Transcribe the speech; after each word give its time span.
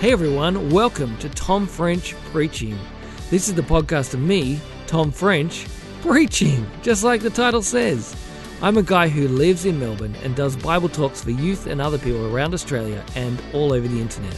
Hey 0.00 0.12
everyone, 0.12 0.70
welcome 0.70 1.14
to 1.18 1.28
Tom 1.28 1.66
French 1.66 2.14
Preaching. 2.32 2.78
This 3.28 3.48
is 3.48 3.54
the 3.54 3.60
podcast 3.60 4.14
of 4.14 4.20
me, 4.20 4.58
Tom 4.86 5.12
French, 5.12 5.66
preaching, 6.00 6.66
just 6.80 7.04
like 7.04 7.20
the 7.20 7.28
title 7.28 7.60
says. 7.60 8.16
I'm 8.62 8.78
a 8.78 8.82
guy 8.82 9.08
who 9.08 9.28
lives 9.28 9.66
in 9.66 9.78
Melbourne 9.78 10.16
and 10.22 10.34
does 10.34 10.56
Bible 10.56 10.88
talks 10.88 11.22
for 11.22 11.32
youth 11.32 11.66
and 11.66 11.82
other 11.82 11.98
people 11.98 12.34
around 12.34 12.54
Australia 12.54 13.04
and 13.14 13.42
all 13.52 13.74
over 13.74 13.86
the 13.86 14.00
internet. 14.00 14.34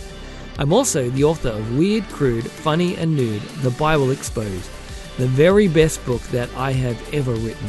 I'm 0.58 0.72
also 0.72 1.08
the 1.10 1.22
author 1.22 1.50
of 1.50 1.78
Weird, 1.78 2.08
Crude, 2.08 2.50
Funny, 2.50 2.96
and 2.96 3.16
Nude 3.16 3.42
The 3.62 3.70
Bible 3.70 4.10
Exposed, 4.10 4.68
the 5.16 5.28
very 5.28 5.68
best 5.68 6.04
book 6.04 6.22
that 6.32 6.52
I 6.56 6.72
have 6.72 7.14
ever 7.14 7.34
written. 7.34 7.68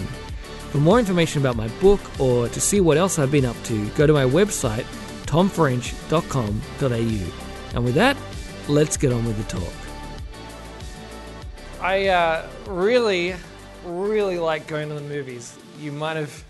For 0.71 0.79
more 0.79 0.97
information 0.97 1.43
about 1.43 1.57
my 1.57 1.67
book 1.79 2.01
or 2.19 2.49
to 2.49 2.59
see 2.59 2.81
what 2.81 2.97
else 2.97 3.19
I've 3.19 3.29
been 3.29 3.45
up 3.45 3.63
to, 3.65 3.87
go 3.89 4.07
to 4.07 4.13
my 4.13 4.25
website, 4.25 4.85
tomfrench.com.au. 5.27 7.42
And 7.73 7.83
with 7.83 7.95
that, 7.95 8.15
let's 8.67 8.97
get 8.97 9.11
on 9.11 9.25
with 9.25 9.35
the 9.37 9.59
talk. 9.59 9.73
I 11.81 12.07
uh, 12.07 12.47
really, 12.67 13.35
really 13.83 14.37
like 14.37 14.67
going 14.67 14.89
to 14.89 14.95
the 14.95 15.01
movies. 15.01 15.57
You 15.79 15.91
might 15.91 16.15
have, 16.15 16.43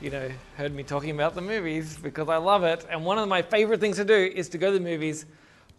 you 0.00 0.10
know, 0.10 0.30
heard 0.56 0.74
me 0.74 0.82
talking 0.82 1.10
about 1.10 1.34
the 1.34 1.42
movies 1.42 1.98
because 1.98 2.30
I 2.30 2.38
love 2.38 2.64
it. 2.64 2.86
And 2.90 3.04
one 3.04 3.18
of 3.18 3.28
my 3.28 3.42
favorite 3.42 3.78
things 3.80 3.96
to 3.96 4.04
do 4.04 4.14
is 4.14 4.48
to 4.48 4.58
go 4.58 4.72
to 4.72 4.78
the 4.78 4.84
movies 4.84 5.26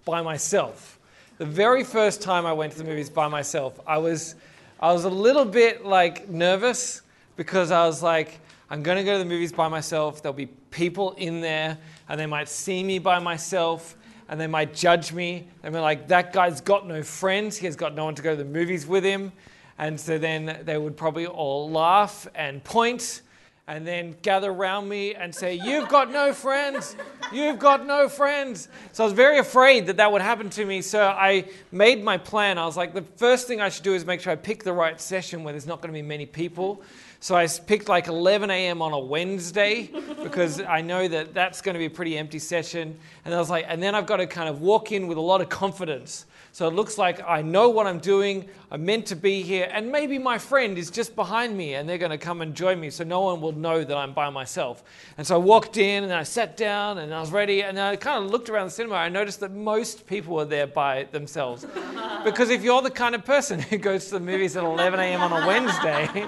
by 0.05 0.21
myself. 0.21 0.99
The 1.39 1.45
very 1.45 1.83
first 1.83 2.21
time 2.21 2.45
I 2.45 2.53
went 2.53 2.71
to 2.73 2.77
the 2.77 2.83
movies 2.83 3.09
by 3.09 3.27
myself, 3.27 3.79
I 3.87 3.97
was, 3.97 4.35
I 4.79 4.93
was 4.93 5.05
a 5.05 5.09
little 5.09 5.45
bit 5.45 5.83
like 5.83 6.29
nervous 6.29 7.01
because 7.37 7.71
I 7.71 7.87
was 7.87 8.03
like, 8.03 8.39
I'm 8.69 8.83
going 8.83 8.97
to 8.97 9.03
go 9.03 9.13
to 9.13 9.19
the 9.19 9.25
movies 9.25 9.51
by 9.51 9.67
myself. 9.67 10.21
There'll 10.21 10.33
be 10.33 10.45
people 10.45 11.13
in 11.13 11.41
there, 11.41 11.77
and 12.07 12.19
they 12.19 12.27
might 12.27 12.47
see 12.47 12.83
me 12.83 12.99
by 12.99 13.17
myself 13.17 13.97
and 14.31 14.39
they 14.39 14.47
might 14.47 14.73
judge 14.73 15.11
me. 15.11 15.45
They 15.61 15.69
might 15.69 15.77
be 15.77 15.81
like, 15.81 16.07
that 16.07 16.31
guy's 16.31 16.61
got 16.61 16.87
no 16.87 17.03
friends. 17.03 17.57
He 17.57 17.65
has 17.65 17.75
got 17.75 17.93
no 17.93 18.05
one 18.05 18.15
to 18.15 18.21
go 18.21 18.31
to 18.31 18.37
the 18.37 18.49
movies 18.49 18.87
with 18.87 19.03
him. 19.03 19.33
And 19.77 19.99
so 19.99 20.17
then 20.17 20.61
they 20.63 20.77
would 20.77 20.95
probably 20.95 21.27
all 21.27 21.69
laugh 21.69 22.27
and 22.33 22.63
point 22.63 23.23
and 23.67 23.85
then 23.85 24.15
gather 24.21 24.49
around 24.49 24.87
me 24.87 25.15
and 25.15 25.35
say, 25.35 25.55
You've 25.55 25.89
got 25.89 26.11
no 26.11 26.33
friends. 26.33 26.95
You've 27.33 27.59
got 27.59 27.85
no 27.85 28.07
friends. 28.07 28.69
So 28.93 29.03
I 29.03 29.05
was 29.05 29.13
very 29.13 29.37
afraid 29.37 29.87
that 29.87 29.97
that 29.97 30.09
would 30.09 30.21
happen 30.21 30.49
to 30.51 30.65
me. 30.65 30.81
So 30.81 31.07
I 31.07 31.45
made 31.73 32.01
my 32.01 32.17
plan. 32.17 32.57
I 32.57 32.65
was 32.65 32.77
like, 32.77 32.93
The 32.93 33.05
first 33.17 33.47
thing 33.47 33.59
I 33.59 33.67
should 33.67 33.83
do 33.83 33.93
is 33.93 34.05
make 34.05 34.21
sure 34.21 34.31
I 34.31 34.37
pick 34.37 34.63
the 34.63 34.73
right 34.73 34.99
session 34.99 35.43
where 35.43 35.51
there's 35.51 35.67
not 35.67 35.81
going 35.81 35.93
to 35.93 35.97
be 35.97 36.07
many 36.07 36.25
people. 36.25 36.83
So 37.23 37.35
I 37.35 37.45
picked 37.45 37.87
like 37.87 38.07
11 38.07 38.49
a.m. 38.49 38.81
on 38.81 38.93
a 38.93 38.99
Wednesday 38.99 39.91
because 40.23 40.59
I 40.59 40.81
know 40.81 41.07
that 41.07 41.35
that's 41.35 41.61
going 41.61 41.75
to 41.75 41.79
be 41.79 41.85
a 41.85 41.89
pretty 41.89 42.17
empty 42.17 42.39
session. 42.39 42.97
And 43.25 43.35
I 43.35 43.37
was 43.37 43.47
like, 43.47 43.65
and 43.67 43.81
then 43.81 43.93
I've 43.93 44.07
got 44.07 44.17
to 44.17 44.25
kind 44.25 44.49
of 44.49 44.61
walk 44.61 44.91
in 44.91 45.05
with 45.05 45.19
a 45.19 45.21
lot 45.21 45.39
of 45.39 45.47
confidence. 45.47 46.25
So 46.51 46.67
it 46.67 46.73
looks 46.73 46.97
like 46.97 47.21
I 47.21 47.43
know 47.43 47.69
what 47.69 47.85
I'm 47.85 47.99
doing. 47.99 48.49
I'm 48.71 48.83
meant 48.83 49.05
to 49.05 49.15
be 49.15 49.43
here. 49.43 49.69
And 49.71 49.91
maybe 49.91 50.17
my 50.17 50.39
friend 50.39 50.79
is 50.79 50.89
just 50.89 51.15
behind 51.15 51.55
me 51.55 51.75
and 51.75 51.87
they're 51.87 51.99
going 51.99 52.09
to 52.09 52.17
come 52.17 52.41
and 52.41 52.55
join 52.55 52.79
me 52.79 52.89
so 52.89 53.03
no 53.03 53.21
one 53.21 53.39
will 53.39 53.51
know 53.51 53.83
that 53.83 53.95
I'm 53.95 54.13
by 54.13 54.31
myself. 54.31 54.83
And 55.19 55.25
so 55.25 55.35
I 55.35 55.37
walked 55.37 55.77
in 55.77 56.03
and 56.03 56.11
I 56.11 56.23
sat 56.23 56.57
down 56.57 56.97
and 56.97 57.13
I 57.13 57.19
was 57.19 57.31
ready. 57.31 57.61
And 57.61 57.79
I 57.79 57.97
kind 57.97 58.25
of 58.25 58.31
looked 58.31 58.49
around 58.49 58.65
the 58.65 58.71
cinema. 58.71 58.95
I 58.95 59.09
noticed 59.09 59.41
that 59.41 59.51
most 59.51 60.07
people 60.07 60.33
were 60.37 60.45
there 60.45 60.65
by 60.65 61.03
themselves. 61.11 61.67
because 62.23 62.49
if 62.49 62.63
you're 62.63 62.81
the 62.81 62.89
kind 62.89 63.13
of 63.13 63.23
person 63.23 63.59
who 63.59 63.77
goes 63.77 64.05
to 64.05 64.15
the 64.15 64.19
movies 64.19 64.57
at 64.57 64.63
11 64.63 64.99
a.m. 64.99 65.21
on 65.21 65.43
a 65.43 65.45
Wednesday, 65.45 66.27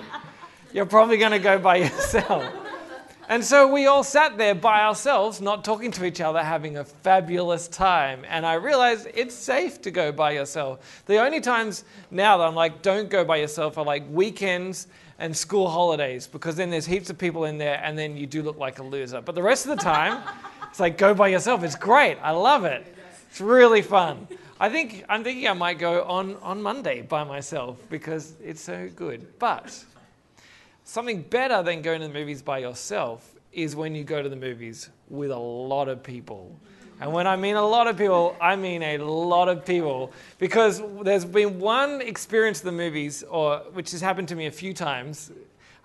you're 0.74 0.86
probably 0.86 1.18
going 1.18 1.32
to 1.32 1.40
go 1.40 1.58
by 1.58 1.76
yourself. 1.88 2.52
And 3.30 3.44
so 3.44 3.72
we 3.72 3.86
all 3.86 4.04
sat 4.04 4.38
there 4.38 4.54
by 4.54 4.82
ourselves, 4.82 5.40
not 5.40 5.64
talking 5.64 5.92
to 5.92 6.06
each 6.06 6.20
other, 6.20 6.44
having 6.44 6.78
a 6.78 6.84
fabulous 6.84 7.70
time. 7.70 8.26
And 8.28 8.46
I 8.46 8.56
realized 8.56 9.08
it's 9.14 9.34
safe 9.34 9.82
to 9.84 9.92
go 9.92 10.12
by 10.12 10.32
yourself. 10.32 11.04
The 11.06 11.20
only 11.20 11.40
times 11.40 11.86
now 12.12 12.38
that 12.38 12.44
I'm 12.44 12.56
like, 12.56 12.82
don't 12.82 13.10
go 13.10 13.24
by 13.24 13.38
yourself 13.38 13.78
are 13.78 13.86
like 13.86 14.04
weekends 14.10 14.88
and 15.20 15.36
school 15.36 15.70
holidays, 15.70 16.28
because 16.28 16.58
then 16.58 16.70
there's 16.70 16.86
heaps 16.86 17.10
of 17.10 17.18
people 17.18 17.46
in 17.46 17.58
there 17.58 17.80
and 17.82 17.98
then 17.98 18.18
you 18.18 18.28
do 18.28 18.44
look 18.44 18.58
like 18.58 18.80
a 18.80 18.84
loser. 18.84 19.22
But 19.22 19.36
the 19.36 19.44
rest 19.44 19.66
of 19.66 19.78
the 19.78 19.84
time, 19.84 20.22
it's 20.70 20.82
like, 20.82 20.98
go 20.98 21.14
by 21.14 21.30
yourself. 21.30 21.64
It's 21.64 21.78
great. 21.78 22.18
I 22.22 22.32
love 22.32 22.66
it. 22.66 22.86
It's 23.30 23.40
really 23.40 23.82
fun. 23.82 24.28
I 24.60 24.70
think 24.70 25.06
I'm 25.08 25.24
thinking 25.24 25.48
I 25.48 25.54
might 25.54 25.80
go 25.80 26.04
on, 26.04 26.36
on 26.42 26.62
Monday 26.62 27.02
by 27.02 27.24
myself 27.24 27.78
because 27.90 28.36
it's 28.44 28.62
so 28.62 28.90
good. 28.96 29.28
But 29.40 29.84
Something 30.86 31.22
better 31.22 31.64
than 31.64 31.82
going 31.82 32.02
to 32.02 32.08
the 32.08 32.14
movies 32.14 32.42
by 32.42 32.60
yourself 32.60 33.36
is 33.54 33.76
when 33.76 33.96
you 33.96 34.04
go 34.04 34.22
to 34.22 34.30
the 34.30 34.36
movies 34.36 34.90
with 35.10 35.32
a 35.32 35.38
lot 35.38 35.88
of 35.88 36.04
people. 36.04 36.60
And 37.00 37.14
when 37.14 37.26
I 37.26 37.36
mean 37.36 37.56
a 37.56 37.66
lot 37.66 37.88
of 37.88 37.98
people, 37.98 38.36
I 38.42 38.56
mean 38.56 38.84
a 38.84 38.98
lot 38.98 39.48
of 39.48 39.66
people. 39.66 40.12
Because 40.40 40.82
there's 41.02 41.26
been 41.26 41.60
one 41.60 42.02
experience 42.02 42.60
of 42.60 42.66
the 42.66 42.72
movies, 42.72 43.24
or 43.24 43.60
which 43.74 43.92
has 43.92 44.02
happened 44.02 44.28
to 44.30 44.36
me 44.36 44.48
a 44.48 44.52
few 44.52 44.74
times, 44.74 45.32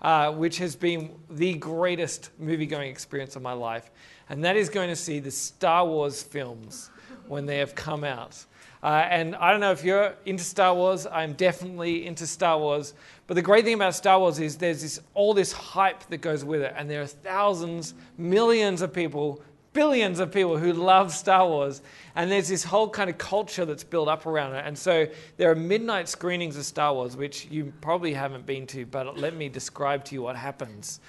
uh, 0.01 0.31
which 0.31 0.57
has 0.57 0.75
been 0.75 1.11
the 1.29 1.53
greatest 1.55 2.31
movie 2.37 2.65
going 2.65 2.89
experience 2.89 3.35
of 3.35 3.41
my 3.41 3.53
life. 3.53 3.91
And 4.29 4.43
that 4.43 4.55
is 4.55 4.69
going 4.69 4.89
to 4.89 4.95
see 4.95 5.19
the 5.19 5.31
Star 5.31 5.85
Wars 5.85 6.21
films 6.21 6.89
when 7.27 7.45
they 7.45 7.57
have 7.57 7.73
come 7.73 8.03
out. 8.03 8.45
Uh, 8.81 9.05
and 9.09 9.35
I 9.35 9.51
don't 9.51 9.59
know 9.59 9.71
if 9.71 9.83
you're 9.83 10.13
into 10.25 10.43
Star 10.43 10.73
Wars, 10.73 11.05
I'm 11.05 11.33
definitely 11.33 12.05
into 12.05 12.25
Star 12.25 12.57
Wars. 12.57 12.93
But 13.29 13.35
the 13.35 13.43
great 13.43 13.63
thing 13.63 13.75
about 13.75 13.93
Star 13.93 14.17
Wars 14.17 14.39
is 14.39 14.57
there's 14.57 14.81
this, 14.81 14.99
all 15.13 15.35
this 15.35 15.51
hype 15.51 16.03
that 16.09 16.17
goes 16.17 16.43
with 16.43 16.63
it. 16.63 16.73
And 16.75 16.89
there 16.89 17.03
are 17.03 17.05
thousands, 17.05 17.93
millions 18.17 18.81
of 18.81 18.91
people, 18.91 19.39
billions 19.71 20.19
of 20.19 20.31
people 20.31 20.57
who 20.57 20.73
love 20.73 21.13
Star 21.13 21.47
Wars. 21.47 21.83
And 22.15 22.31
there's 22.31 22.47
this 22.47 22.63
whole 22.63 22.89
kind 22.89 23.07
of 23.07 23.19
culture 23.19 23.65
that's 23.65 23.83
built 23.83 24.07
up 24.07 24.25
around 24.25 24.55
it. 24.55 24.63
And 24.65 24.75
so 24.75 25.05
there 25.37 25.51
are 25.51 25.55
midnight 25.55 26.09
screenings 26.09 26.57
of 26.57 26.65
Star 26.65 26.91
Wars, 26.91 27.15
which 27.15 27.45
you 27.51 27.71
probably 27.81 28.15
haven't 28.15 28.47
been 28.47 28.65
to, 28.65 28.87
but 28.87 29.19
let 29.19 29.35
me 29.35 29.47
describe 29.47 30.03
to 30.05 30.15
you 30.15 30.23
what 30.23 30.35
happens. 30.35 30.99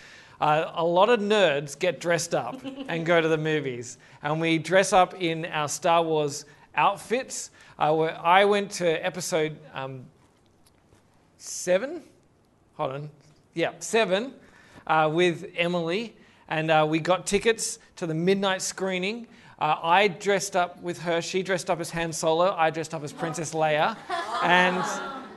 Uh, 0.42 0.72
a 0.75 0.84
lot 0.84 1.08
of 1.08 1.20
nerds 1.20 1.78
get 1.78 2.00
dressed 2.00 2.34
up 2.34 2.60
and 2.88 3.06
go 3.06 3.22
to 3.22 3.28
the 3.28 3.38
movies. 3.38 3.97
And 4.22 4.42
we 4.42 4.58
dress 4.58 4.92
up 4.92 5.14
in 5.22 5.47
our 5.47 5.70
Star 5.70 6.02
Wars 6.02 6.44
outfits. 6.75 7.50
Uh, 7.78 7.94
I 8.02 8.44
went 8.44 8.72
to 8.72 8.87
episode 9.06 9.56
um, 9.72 10.04
seven. 11.40 12.02
Hold 12.76 12.92
on. 12.92 13.10
Yeah, 13.54 13.72
seven 13.80 14.34
uh, 14.86 15.10
with 15.12 15.46
Emily, 15.56 16.14
and 16.48 16.70
uh, 16.70 16.86
we 16.88 16.98
got 16.98 17.26
tickets 17.26 17.78
to 17.96 18.06
the 18.06 18.14
midnight 18.14 18.62
screening. 18.62 19.26
Uh, 19.58 19.76
I 19.82 20.08
dressed 20.08 20.54
up 20.56 20.80
with 20.82 21.00
her. 21.02 21.20
She 21.20 21.42
dressed 21.42 21.70
up 21.70 21.80
as 21.80 21.90
Han 21.90 22.12
Solo. 22.12 22.54
I 22.56 22.70
dressed 22.70 22.94
up 22.94 23.02
as 23.02 23.12
Princess 23.12 23.52
Leia. 23.52 23.96
And, 24.42 24.82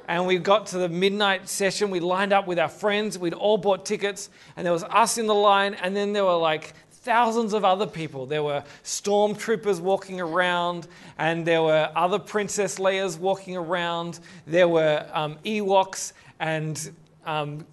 and 0.08 0.26
we 0.26 0.38
got 0.38 0.68
to 0.68 0.78
the 0.78 0.88
midnight 0.88 1.50
session. 1.50 1.90
We 1.90 2.00
lined 2.00 2.32
up 2.32 2.48
with 2.48 2.58
our 2.58 2.70
friends. 2.70 3.20
We'd 3.20 3.34
all 3.34 3.58
bought 3.58 3.86
tickets. 3.86 4.30
And 4.56 4.66
there 4.66 4.72
was 4.72 4.86
us 4.86 5.18
in 5.18 5.28
the 5.28 5.36
line. 5.36 5.74
And 5.74 5.94
then 5.94 6.14
there 6.14 6.24
were 6.24 6.38
like 6.38 6.74
thousands 7.04 7.54
of 7.54 7.66
other 7.66 7.86
people. 7.86 8.26
There 8.26 8.44
were 8.44 8.64
stormtroopers 8.84 9.82
walking 9.82 10.22
around, 10.22 10.88
and 11.18 11.46
there 11.46 11.62
were 11.62 11.92
other 11.96 12.18
Princess 12.18 12.80
Leias 12.80 13.20
walking 13.20 13.58
around. 13.58 14.20
There 14.48 14.70
were 14.70 15.06
um, 15.14 15.38
Ewoks 15.46 16.14
and 16.40 16.92
um, 17.26 17.66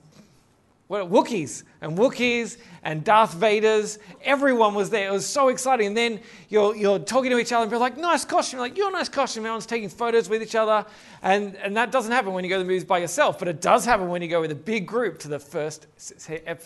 what, 0.90 1.08
Wookiees 1.08 1.62
and 1.82 1.96
Wookiees 1.96 2.56
and 2.82 3.04
Darth 3.04 3.34
Vader's. 3.34 4.00
Everyone 4.24 4.74
was 4.74 4.90
there. 4.90 5.06
It 5.06 5.12
was 5.12 5.24
so 5.24 5.46
exciting. 5.46 5.86
And 5.86 5.96
then 5.96 6.20
you're, 6.48 6.74
you're 6.74 6.98
talking 6.98 7.30
to 7.30 7.38
each 7.38 7.52
other 7.52 7.62
and 7.62 7.70
people 7.70 7.80
are 7.84 7.90
like, 7.90 7.96
nice 7.96 8.24
costume. 8.24 8.58
You're 8.58 8.66
like, 8.66 8.76
you're 8.76 8.88
a 8.88 8.92
nice 8.92 9.08
costume. 9.08 9.44
Everyone's 9.44 9.66
taking 9.66 9.88
photos 9.88 10.28
with 10.28 10.42
each 10.42 10.56
other. 10.56 10.84
And, 11.22 11.54
and 11.58 11.76
that 11.76 11.92
doesn't 11.92 12.10
happen 12.10 12.32
when 12.32 12.42
you 12.42 12.50
go 12.50 12.56
to 12.56 12.64
the 12.64 12.66
movies 12.66 12.82
by 12.82 12.98
yourself, 12.98 13.38
but 13.38 13.46
it 13.46 13.60
does 13.60 13.84
happen 13.84 14.08
when 14.08 14.20
you 14.20 14.26
go 14.26 14.40
with 14.40 14.50
a 14.50 14.56
big 14.56 14.84
group 14.84 15.20
to 15.20 15.28
the 15.28 15.38
first 15.38 15.86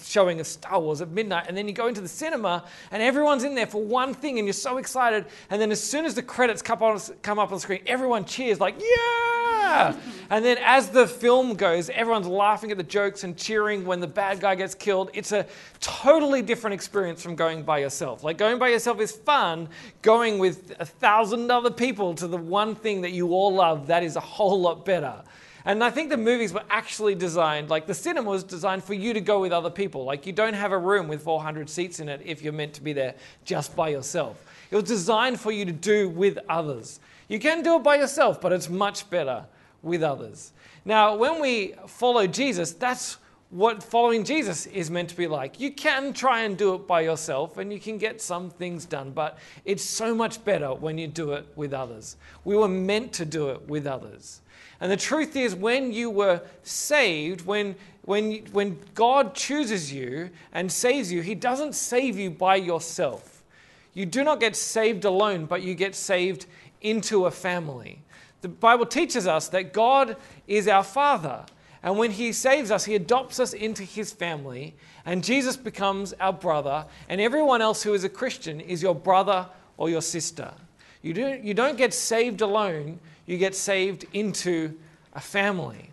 showing 0.03 0.41
of 0.41 0.47
Star 0.47 0.81
Wars 0.81 1.03
at 1.03 1.11
midnight. 1.11 1.44
And 1.49 1.55
then 1.55 1.69
you 1.69 1.75
go 1.75 1.88
into 1.88 2.00
the 2.00 2.09
cinema 2.09 2.65
and 2.93 3.03
everyone's 3.03 3.44
in 3.44 3.55
there 3.55 3.67
for 3.67 3.85
one 3.85 4.15
thing 4.15 4.38
and 4.38 4.47
you're 4.47 4.55
so 4.55 4.79
excited. 4.79 5.27
And 5.50 5.61
then 5.61 5.70
as 5.70 5.82
soon 5.82 6.06
as 6.06 6.15
the 6.15 6.23
credits 6.23 6.62
come, 6.62 6.82
on, 6.82 6.99
come 7.20 7.38
up 7.38 7.50
on 7.50 7.56
the 7.56 7.61
screen, 7.61 7.82
everyone 7.87 8.25
cheers 8.25 8.59
like, 8.59 8.77
yeah! 8.81 9.33
and 10.31 10.44
then 10.44 10.58
as 10.62 10.90
the 10.90 11.06
film 11.06 11.55
goes, 11.55 11.90
everyone's 11.90 12.26
laughing 12.26 12.70
at 12.70 12.76
the 12.76 12.82
jokes 12.82 13.25
and 13.25 13.37
cheering 13.37 13.84
when 13.84 14.00
the 14.00 14.06
bad 14.06 14.40
guy 14.40 14.55
gets 14.55 14.75
killed. 14.75 15.11
It's 15.14 15.32
a 15.32 15.46
totally 15.81 16.43
different 16.43 16.75
experience 16.75 17.22
from 17.22 17.34
going 17.34 17.62
by 17.62 17.78
yourself. 17.78 18.22
Like 18.22 18.38
going 18.38 18.58
by 18.58 18.69
yourself 18.69 19.00
is 19.00 19.12
fun, 19.12 19.69
going 20.02 20.38
with 20.38 20.75
a 20.78 20.84
thousand 20.84 21.50
other 21.50 21.70
people 21.70 22.14
to 22.14 22.26
the 22.26 22.37
one 22.37 22.75
thing 22.75 23.00
that 23.02 23.12
you 23.12 23.32
all 23.32 23.55
love, 23.55 23.87
that 23.88 24.02
is 24.02 24.16
a 24.16 24.20
whole 24.20 24.61
lot 24.61 24.84
better. 24.84 25.22
And 25.67 25.82
I 25.82 25.90
think 25.90 26.10
the 26.10 26.19
movies 26.19 26.52
were 26.52 26.64
actually 26.69 27.14
designed, 27.14 27.70
like 27.70 27.87
the 27.87 27.94
cinema 27.94 28.28
was 28.28 28.44
designed 28.44 28.84
for 28.84 28.93
you 28.93 29.14
to 29.14 29.20
go 29.20 29.40
with 29.40 29.50
other 29.50 29.70
people. 29.70 30.05
Like 30.05 30.26
you 30.26 30.32
don't 30.32 30.52
have 30.52 30.72
a 30.72 30.78
room 30.78 31.08
with 31.08 31.22
400 31.22 31.70
seats 31.70 32.00
in 32.00 32.08
it 32.10 32.20
if 32.22 32.43
you're 32.43 32.52
meant 32.52 32.75
to 32.75 32.82
be 32.82 32.93
there 32.93 33.14
just 33.46 33.75
by 33.75 33.88
yourself. 33.88 34.44
It 34.70 34.76
was 34.76 34.84
designed 34.84 35.40
for 35.40 35.52
you 35.52 35.64
to 35.64 35.72
do 35.72 36.10
with 36.10 36.38
others. 36.50 37.00
You 37.28 37.38
can 37.38 37.62
do 37.62 37.76
it 37.76 37.82
by 37.82 37.96
yourself, 37.96 38.40
but 38.43 38.52
it's 38.52 38.69
much 38.69 39.08
better 39.08 39.46
with 39.84 40.02
others. 40.02 40.52
Now, 40.84 41.14
when 41.16 41.40
we 41.40 41.75
follow 41.86 42.26
Jesus, 42.26 42.72
that's 42.72 43.19
what 43.50 43.82
following 43.82 44.25
Jesus 44.25 44.66
is 44.66 44.90
meant 44.90 45.10
to 45.10 45.16
be 45.16 45.28
like. 45.28 45.60
You 45.60 45.70
can 45.70 46.12
try 46.12 46.40
and 46.40 46.58
do 46.58 46.75
it 46.75 46.88
by 46.88 47.02
yourself 47.02 47.56
and 47.56 47.72
you 47.72 47.78
can 47.78 47.98
get 47.98 48.20
some 48.20 48.50
things 48.50 48.84
done, 48.84 49.12
but 49.12 49.38
it's 49.64 49.84
so 49.84 50.14
much 50.14 50.44
better 50.44 50.75
when 50.75 50.98
you 50.98 51.06
do 51.06 51.32
it 51.32 51.46
with 51.54 51.72
others. 51.72 52.16
We 52.44 52.56
were 52.56 52.69
meant 52.69 53.12
to 53.14 53.25
do 53.25 53.50
it 53.50 53.69
with 53.69 53.86
others. 53.86 54.40
And 54.81 54.90
the 54.90 54.96
truth 54.96 55.36
is, 55.36 55.54
when 55.54 55.92
you 55.92 56.10
were 56.10 56.42
saved, 56.64 57.46
when, 57.46 57.76
when, 58.02 58.44
when 58.52 58.78
God 58.94 59.34
chooses 59.34 59.92
you 59.92 60.31
and 60.52 60.70
saves 60.70 61.12
you, 61.12 61.22
He 61.22 61.36
doesn't 61.36 61.75
save 61.75 62.19
you 62.19 62.31
by 62.31 62.56
yourself. 62.56 63.44
You 63.92 64.04
do 64.04 64.25
not 64.25 64.40
get 64.40 64.56
saved 64.56 65.04
alone, 65.04 65.46
but 65.46 65.62
you 65.62 65.75
get 65.75 65.94
saved 65.94 66.46
into 66.81 67.26
a 67.26 67.31
family. 67.31 68.02
The 68.44 68.50
Bible 68.50 68.85
teaches 68.85 69.26
us 69.26 69.49
that 69.49 69.73
God 69.73 70.19
is 70.46 70.69
our 70.69 70.85
Father. 70.85 71.46
And 71.82 71.96
when 71.96 72.11
He 72.11 72.31
saves 72.35 72.70
us, 72.70 72.85
He 72.85 72.94
adopts 72.94 73.41
us 73.41 73.55
into 73.55 73.85
His 73.85 74.12
family. 74.12 74.75
And 75.06 75.25
Jesus 75.25 75.56
becomes 75.56 76.12
our 76.20 76.35
brother. 76.35 76.85
And 77.08 77.23
everyone 77.23 77.62
else 77.62 77.82
who 77.82 77.94
is 77.94 78.05
a 78.05 78.11
Christian 78.11 78.61
is 78.61 78.82
your 78.82 78.94
brother 78.94 79.49
or 79.79 79.88
your 79.88 80.02
sister. 80.02 80.52
You, 81.00 81.14
do, 81.14 81.41
you 81.43 81.55
don't 81.55 81.79
get 81.79 81.94
saved 81.94 82.43
alone, 82.43 83.00
you 83.25 83.38
get 83.38 83.55
saved 83.55 84.05
into 84.12 84.75
a 85.14 85.20
family. 85.20 85.88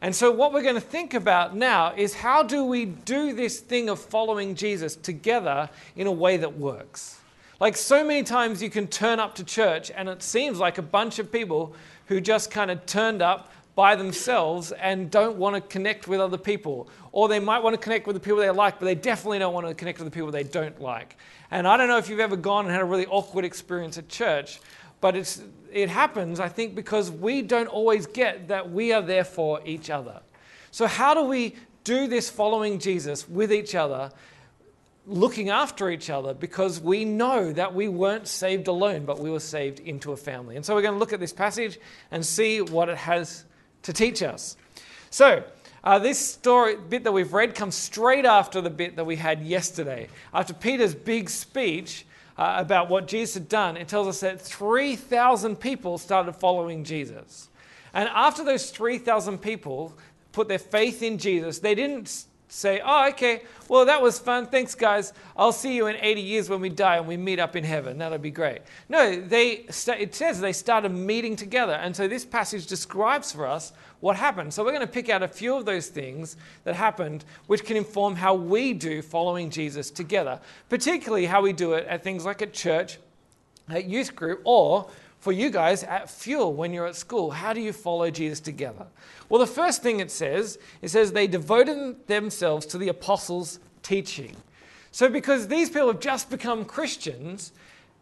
And 0.00 0.16
so, 0.16 0.30
what 0.30 0.54
we're 0.54 0.62
going 0.62 0.76
to 0.76 0.80
think 0.80 1.12
about 1.12 1.54
now 1.54 1.92
is 1.94 2.14
how 2.14 2.42
do 2.42 2.64
we 2.64 2.86
do 2.86 3.34
this 3.34 3.60
thing 3.60 3.90
of 3.90 4.00
following 4.00 4.54
Jesus 4.54 4.96
together 4.96 5.68
in 5.94 6.06
a 6.06 6.12
way 6.12 6.38
that 6.38 6.56
works? 6.56 7.20
Like, 7.58 7.76
so 7.76 8.04
many 8.04 8.22
times 8.22 8.62
you 8.62 8.68
can 8.68 8.86
turn 8.86 9.18
up 9.18 9.34
to 9.36 9.44
church 9.44 9.90
and 9.94 10.08
it 10.08 10.22
seems 10.22 10.58
like 10.58 10.78
a 10.78 10.82
bunch 10.82 11.18
of 11.18 11.32
people 11.32 11.74
who 12.06 12.20
just 12.20 12.50
kind 12.50 12.70
of 12.70 12.84
turned 12.86 13.22
up 13.22 13.50
by 13.74 13.94
themselves 13.94 14.72
and 14.72 15.10
don't 15.10 15.36
want 15.36 15.54
to 15.54 15.60
connect 15.60 16.08
with 16.08 16.20
other 16.20 16.38
people. 16.38 16.88
Or 17.12 17.28
they 17.28 17.38
might 17.38 17.62
want 17.62 17.74
to 17.74 17.80
connect 17.80 18.06
with 18.06 18.14
the 18.14 18.20
people 18.20 18.38
they 18.38 18.50
like, 18.50 18.78
but 18.78 18.86
they 18.86 18.94
definitely 18.94 19.38
don't 19.38 19.54
want 19.54 19.66
to 19.66 19.74
connect 19.74 19.98
with 19.98 20.06
the 20.06 20.10
people 20.10 20.30
they 20.30 20.44
don't 20.44 20.80
like. 20.80 21.16
And 21.50 21.66
I 21.66 21.76
don't 21.76 21.88
know 21.88 21.98
if 21.98 22.08
you've 22.08 22.20
ever 22.20 22.36
gone 22.36 22.64
and 22.64 22.72
had 22.72 22.82
a 22.82 22.86
really 22.86 23.06
awkward 23.06 23.44
experience 23.44 23.96
at 23.98 24.08
church, 24.08 24.60
but 25.00 25.14
it's, 25.14 25.42
it 25.72 25.88
happens, 25.88 26.40
I 26.40 26.48
think, 26.48 26.74
because 26.74 27.10
we 27.10 27.42
don't 27.42 27.68
always 27.68 28.06
get 28.06 28.48
that 28.48 28.70
we 28.70 28.92
are 28.92 29.02
there 29.02 29.24
for 29.24 29.60
each 29.64 29.90
other. 29.90 30.20
So, 30.70 30.86
how 30.86 31.14
do 31.14 31.22
we 31.22 31.54
do 31.84 32.08
this 32.08 32.28
following 32.28 32.78
Jesus 32.78 33.28
with 33.28 33.52
each 33.52 33.74
other, 33.74 34.10
looking 35.06 35.50
after 35.50 35.88
each 35.90 36.10
other, 36.10 36.34
because 36.34 36.80
we 36.80 37.04
know 37.04 37.52
that 37.52 37.74
we 37.74 37.88
weren't 37.88 38.28
saved 38.28 38.68
alone, 38.68 39.04
but 39.04 39.20
we 39.20 39.30
were 39.30 39.40
saved 39.40 39.80
into 39.80 40.12
a 40.12 40.16
family? 40.16 40.56
And 40.56 40.64
so, 40.64 40.74
we're 40.74 40.82
going 40.82 40.94
to 40.94 41.00
look 41.00 41.12
at 41.12 41.20
this 41.20 41.32
passage 41.32 41.78
and 42.10 42.24
see 42.24 42.60
what 42.60 42.88
it 42.88 42.98
has 42.98 43.44
to 43.82 43.92
teach 43.92 44.22
us. 44.22 44.56
So, 45.10 45.44
uh, 45.86 46.00
this 46.00 46.18
story 46.18 46.76
bit 46.76 47.04
that 47.04 47.12
we've 47.12 47.32
read 47.32 47.54
comes 47.54 47.76
straight 47.76 48.24
after 48.24 48.60
the 48.60 48.70
bit 48.70 48.96
that 48.96 49.04
we 49.04 49.14
had 49.14 49.42
yesterday. 49.42 50.08
After 50.34 50.52
Peter's 50.52 50.96
big 50.96 51.30
speech 51.30 52.04
uh, 52.36 52.56
about 52.58 52.88
what 52.88 53.06
Jesus 53.06 53.34
had 53.34 53.48
done, 53.48 53.76
it 53.76 53.86
tells 53.86 54.08
us 54.08 54.20
that 54.20 54.40
3,000 54.40 55.54
people 55.54 55.96
started 55.98 56.32
following 56.32 56.82
Jesus. 56.82 57.48
And 57.94 58.08
after 58.08 58.44
those 58.44 58.70
3,000 58.70 59.38
people 59.38 59.94
put 60.32 60.48
their 60.48 60.58
faith 60.58 61.04
in 61.04 61.18
Jesus, 61.18 61.60
they 61.60 61.76
didn't 61.76 62.24
say, 62.48 62.80
oh, 62.84 63.08
okay, 63.08 63.42
well, 63.68 63.84
that 63.86 64.00
was 64.00 64.18
fun. 64.18 64.46
Thanks, 64.46 64.74
guys. 64.74 65.12
I'll 65.36 65.52
see 65.52 65.74
you 65.74 65.88
in 65.88 65.96
80 65.96 66.20
years 66.20 66.48
when 66.48 66.60
we 66.60 66.68
die 66.68 66.96
and 66.96 67.06
we 67.06 67.16
meet 67.16 67.38
up 67.38 67.56
in 67.56 67.64
heaven. 67.64 67.98
That'll 67.98 68.18
be 68.18 68.30
great. 68.30 68.62
No, 68.88 69.20
they, 69.20 69.66
it 69.68 70.14
says 70.14 70.40
they 70.40 70.52
started 70.52 70.90
meeting 70.90 71.34
together. 71.36 71.72
And 71.72 71.94
so 71.94 72.06
this 72.06 72.24
passage 72.24 72.66
describes 72.66 73.32
for 73.32 73.46
us 73.46 73.72
what 74.00 74.16
happened. 74.16 74.54
So 74.54 74.62
we're 74.62 74.72
going 74.72 74.86
to 74.86 74.92
pick 74.92 75.08
out 75.08 75.22
a 75.22 75.28
few 75.28 75.56
of 75.56 75.64
those 75.64 75.88
things 75.88 76.36
that 76.64 76.74
happened, 76.74 77.24
which 77.46 77.64
can 77.64 77.76
inform 77.76 78.14
how 78.14 78.34
we 78.34 78.72
do 78.72 79.02
following 79.02 79.50
Jesus 79.50 79.90
together, 79.90 80.40
particularly 80.68 81.26
how 81.26 81.42
we 81.42 81.52
do 81.52 81.72
it 81.72 81.86
at 81.86 82.04
things 82.04 82.24
like 82.24 82.42
a 82.42 82.46
church, 82.46 82.98
at 83.68 83.86
youth 83.86 84.14
group, 84.14 84.40
or 84.44 84.88
for 85.18 85.32
you 85.32 85.50
guys 85.50 85.82
at 85.84 86.08
Fuel 86.08 86.52
when 86.52 86.72
you're 86.72 86.86
at 86.86 86.96
school. 86.96 87.30
How 87.30 87.52
do 87.52 87.60
you 87.60 87.72
follow 87.72 88.10
Jesus 88.10 88.40
together? 88.40 88.86
Well, 89.28 89.40
the 89.40 89.46
first 89.46 89.82
thing 89.82 90.00
it 90.00 90.10
says, 90.10 90.58
it 90.82 90.88
says 90.88 91.12
they 91.12 91.26
devoted 91.26 92.06
themselves 92.06 92.66
to 92.66 92.78
the 92.78 92.88
apostles' 92.88 93.58
teaching. 93.82 94.36
So, 94.92 95.08
because 95.08 95.48
these 95.48 95.68
people 95.68 95.88
have 95.88 96.00
just 96.00 96.30
become 96.30 96.64
Christians, 96.64 97.52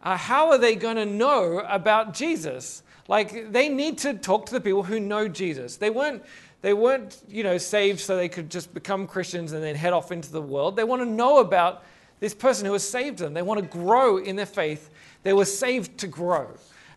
uh, 0.03 0.15
how 0.15 0.49
are 0.51 0.57
they 0.57 0.75
going 0.75 0.97
to 0.97 1.05
know 1.05 1.59
about 1.67 2.13
Jesus? 2.13 2.83
Like, 3.07 3.51
they 3.51 3.69
need 3.69 3.97
to 3.99 4.13
talk 4.13 4.45
to 4.47 4.53
the 4.53 4.61
people 4.61 4.83
who 4.83 4.99
know 4.99 5.27
Jesus. 5.27 5.77
They 5.77 5.89
weren't, 5.89 6.23
they 6.61 6.73
weren't, 6.73 7.21
you 7.27 7.43
know, 7.43 7.57
saved 7.57 7.99
so 7.99 8.15
they 8.15 8.29
could 8.29 8.49
just 8.49 8.73
become 8.73 9.07
Christians 9.07 9.51
and 9.51 9.63
then 9.63 9.75
head 9.75 9.93
off 9.93 10.11
into 10.11 10.31
the 10.31 10.41
world. 10.41 10.75
They 10.75 10.83
want 10.83 11.01
to 11.01 11.09
know 11.09 11.39
about 11.39 11.83
this 12.19 12.33
person 12.33 12.65
who 12.65 12.73
has 12.73 12.87
saved 12.87 13.17
them. 13.17 13.33
They 13.33 13.41
want 13.41 13.59
to 13.59 13.67
grow 13.67 14.17
in 14.17 14.35
their 14.35 14.45
faith. 14.45 14.89
They 15.23 15.33
were 15.33 15.45
saved 15.45 15.97
to 15.99 16.07
grow. 16.07 16.47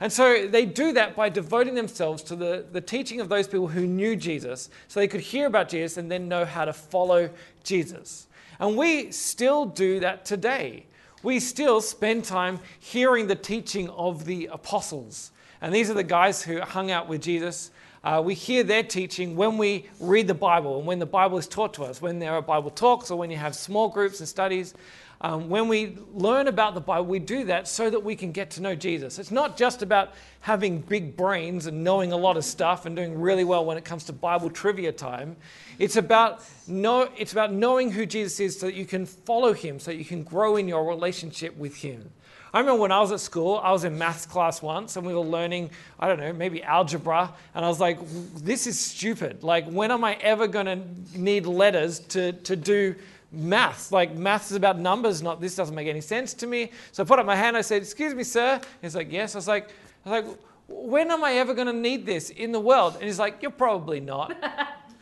And 0.01 0.13
so 0.13 0.47
they 0.47 0.65
do 0.65 0.93
that 0.93 1.17
by 1.17 1.29
devoting 1.29 1.75
themselves 1.75 2.23
to 2.25 2.37
the, 2.37 2.65
the 2.71 2.81
teaching 2.81 3.21
of 3.21 3.29
those 3.29 3.49
people 3.49 3.69
who 3.69 3.87
knew 3.87 4.15
Jesus 4.15 4.71
so 4.87 5.01
they 5.01 5.09
could 5.09 5.21
hear 5.21 5.47
about 5.47 5.69
Jesus 5.69 5.97
and 5.97 6.11
then 6.11 6.29
know 6.29 6.45
how 6.45 6.65
to 6.65 6.73
follow 6.73 7.31
Jesus. 7.65 8.29
And 8.61 8.77
we 8.77 9.11
still 9.11 9.67
do 9.67 10.01
that 10.01 10.25
today. 10.25 10.87
We 11.23 11.41
still 11.41 11.81
spend 11.81 12.25
time 12.25 12.61
hearing 12.79 13.27
the 13.27 13.35
teaching 13.35 13.89
of 13.91 14.25
the 14.25 14.49
apostles. 14.53 15.33
And 15.61 15.75
these 15.75 15.91
are 15.91 15.95
the 15.95 16.05
guys 16.05 16.43
who 16.43 16.61
hung 16.61 16.93
out 16.93 17.09
with 17.09 17.23
Jesus. 17.23 17.73
Uh, 18.05 18.23
we 18.25 18.35
hear 18.35 18.63
their 18.63 18.85
teaching 18.85 19.35
when 19.35 19.59
we 19.59 19.89
read 19.99 20.29
the 20.29 20.35
Bible 20.35 20.79
and 20.79 20.87
when 20.87 21.01
the 21.01 21.07
Bible 21.07 21.39
is 21.39 21.49
taught 21.49 21.75
to 21.75 21.83
us, 21.83 22.01
when 22.01 22.21
there 22.21 22.33
are 22.33 22.43
Bible 22.43 22.71
talks 22.71 23.11
or 23.11 23.19
when 23.19 23.31
you 23.31 23.37
have 23.37 23.57
small 23.57 23.89
groups 23.89 24.21
and 24.21 24.29
studies. 24.29 24.75
Um, 25.21 25.49
when 25.49 25.67
we 25.67 25.99
learn 26.15 26.47
about 26.47 26.75
the 26.75 26.81
Bible, 26.81 27.07
we 27.07 27.19
do 27.19 27.45
that 27.45 27.67
so 27.67 27.91
that 27.91 27.99
we 27.99 28.15
can 28.15 28.31
get 28.31 28.51
to 28.53 28.63
know 28.63 28.77
Jesus. 28.77 29.19
It's 29.19 29.33
not 29.33 29.57
just 29.57 29.83
about 29.83 30.15
having 30.41 30.81
big 30.81 31.17
brains 31.17 31.67
and 31.67 31.83
knowing 31.83 32.13
a 32.13 32.17
lot 32.17 32.37
of 32.37 32.45
stuff 32.45 32.87
and 32.87 32.95
doing 32.95 33.21
really 33.21 33.43
well 33.43 33.65
when 33.65 33.77
it 33.77 33.85
comes 33.85 34.05
to 34.05 34.13
Bible 34.13 34.49
trivia 34.49 34.93
time. 34.93 35.37
It's 35.81 35.97
about, 35.97 36.45
know, 36.69 37.09
it's 37.17 37.33
about 37.33 37.53
knowing 37.53 37.91
who 37.91 38.07
Jesus 38.07 38.39
is 38.39 38.61
so 38.61 38.67
that 38.67 38.77
you 38.77 38.87
can 38.87 39.07
follow 39.07 39.53
him, 39.53 39.81
so 39.81 39.91
you 39.91 40.05
can 40.05 40.23
grow 40.23 40.57
in 40.57 40.69
your 40.69 40.87
relationship 40.87 41.57
with 41.57 41.75
him. 41.77 42.11
I 42.55 42.61
remember 42.61 42.81
when 42.81 42.93
I 42.93 43.01
was 43.01 43.13
at 43.13 43.21
school, 43.21 43.61
I 43.63 43.73
was 43.73 43.85
in 43.85 43.99
maths 43.99 44.25
class 44.25 44.63
once 44.63 44.97
and 44.97 45.07
we 45.07 45.15
were 45.15 45.21
learning, 45.21 45.71
I 46.01 46.09
don't 46.09 46.19
know, 46.19 46.33
maybe 46.33 46.63
algebra. 46.63 47.35
And 47.55 47.65
I 47.65 47.69
was 47.69 47.79
like, 47.79 47.99
this 48.37 48.67
is 48.67 48.79
stupid. 48.79 49.43
Like, 49.43 49.67
when 49.67 49.91
am 49.91 50.03
I 50.03 50.15
ever 50.15 50.47
going 50.47 50.67
to 50.67 51.19
need 51.19 51.45
letters 51.45 51.99
to, 52.01 52.33
to 52.33 52.57
do 52.57 52.95
maths. 53.33 53.93
Like 53.93 54.15
maths 54.17 54.51
is 54.51 54.57
about 54.57 54.79
numbers, 54.79 55.23
not 55.23 55.41
this 55.41 55.55
doesn't 55.55 55.75
make 55.75 55.89
any 55.89 56.01
sense 56.01 56.35
to 56.35 56.47
me. 56.47 56.71
So 56.93 57.03
I 57.03 57.07
put 57.07 57.19
up 57.19 57.27
my 57.27 57.37
hand, 57.37 57.57
I 57.57 57.61
said, 57.61 57.83
Excuse 57.83 58.15
me, 58.15 58.25
sir. 58.25 58.61
He's 58.83 58.95
like, 58.97 59.11
Yes. 59.13 59.35
I 59.35 59.39
was 59.39 59.49
like, 59.49 59.71
I 60.05 60.11
was 60.11 60.25
like, 60.25 60.39
when 60.69 61.11
am 61.11 61.25
I 61.25 61.35
ever 61.35 61.55
going 61.55 61.67
to 61.67 61.73
need 61.73 62.05
this 62.05 62.31
in 62.31 62.53
the 62.53 62.61
world? 62.61 62.95
And 62.95 63.05
he's 63.05 63.19
like, 63.19 63.43
You're 63.43 63.51
probably 63.51 64.01
not. 64.01 64.37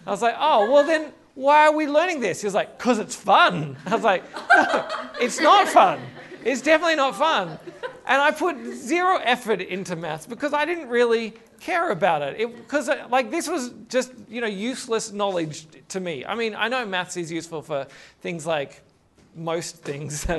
I 0.07 0.11
was 0.11 0.23
like, 0.23 0.37
Oh, 0.39 0.71
well 0.71 0.85
then 0.85 1.13
why 1.35 1.67
are 1.67 1.73
we 1.73 1.87
learning 1.87 2.21
this? 2.21 2.41
He 2.41 2.47
was 2.47 2.55
like, 2.55 2.79
Because 2.79 2.99
it's 2.99 3.15
fun. 3.17 3.77
I 3.87 3.95
was 3.95 4.05
like, 4.05 4.25
No, 4.35 4.89
it's 5.21 5.41
not 5.41 5.69
fun. 5.69 6.01
It's 6.45 6.63
definitely 6.63 6.97
not 6.97 7.17
fun. 7.17 7.59
And 8.07 8.23
I 8.23 8.31
put 8.31 8.57
zero 8.75 9.17
effort 9.17 9.61
into 9.61 9.97
maths 9.97 10.27
because 10.27 10.53
I 10.53 10.65
didn't 10.65 10.89
really 10.89 11.35
care 11.61 11.91
about 11.91 12.23
it. 12.23 12.39
Because 12.39 12.89
uh, 12.89 13.07
like 13.11 13.31
this 13.31 13.49
was 13.49 13.73
just 13.89 14.13
you 14.29 14.41
know 14.41 14.47
useless 14.47 15.11
knowledge 15.13 15.67
to 15.89 16.01
me. 16.01 16.25
I 16.25 16.35
mean 16.35 16.55
i 16.55 16.69
know 16.69 16.87
maths 16.87 17.17
is 17.17 17.33
useful 17.33 17.63
for 17.63 17.87
things 18.21 18.47
like 18.47 18.83
most 19.35 19.77
things. 19.77 20.27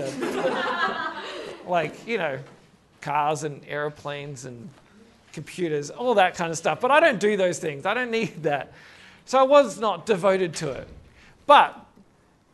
Like 1.67 2.07
you 2.07 2.17
know 2.17 2.39
cars 3.01 3.43
and 3.43 3.61
airplanes 3.67 4.45
and 4.45 4.69
computers 5.33 5.89
all 5.89 6.13
that 6.13 6.35
kind 6.35 6.49
of 6.49 6.57
stuff. 6.57 6.79
But 6.79 6.91
i 6.91 7.01
don't 7.01 7.19
do 7.19 7.35
those 7.35 7.59
things. 7.59 7.85
I 7.85 7.93
don't 7.93 8.11
need 8.11 8.43
that. 8.43 8.71
So 9.25 9.37
i 9.37 9.43
was 9.43 9.77
not 9.77 10.05
devoted 10.05 10.53
to 10.55 10.71
it. 10.71 10.87
But 11.45 11.77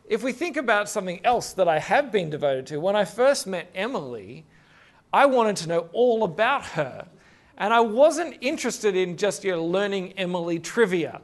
if 0.08 0.24
we 0.24 0.32
think 0.32 0.56
about 0.56 0.88
something 0.88 1.20
else 1.24 1.52
that 1.52 1.68
i 1.68 1.78
have 1.78 2.10
been 2.10 2.28
devoted 2.28 2.66
to 2.66 2.80
when 2.80 2.96
i 2.96 3.04
first 3.04 3.46
met 3.46 3.70
emily 3.72 4.44
i 5.22 5.24
wanted 5.24 5.56
to 5.56 5.66
know 5.68 5.82
all 5.92 6.24
about 6.24 6.64
her 6.64 7.06
and 7.56 7.72
I 7.72 7.80
wasn't 7.80 8.36
interested 8.40 8.96
in 8.96 9.16
just 9.16 9.44
you 9.44 9.52
know, 9.52 9.64
learning 9.64 10.14
Emily 10.16 10.58
trivia. 10.58 11.20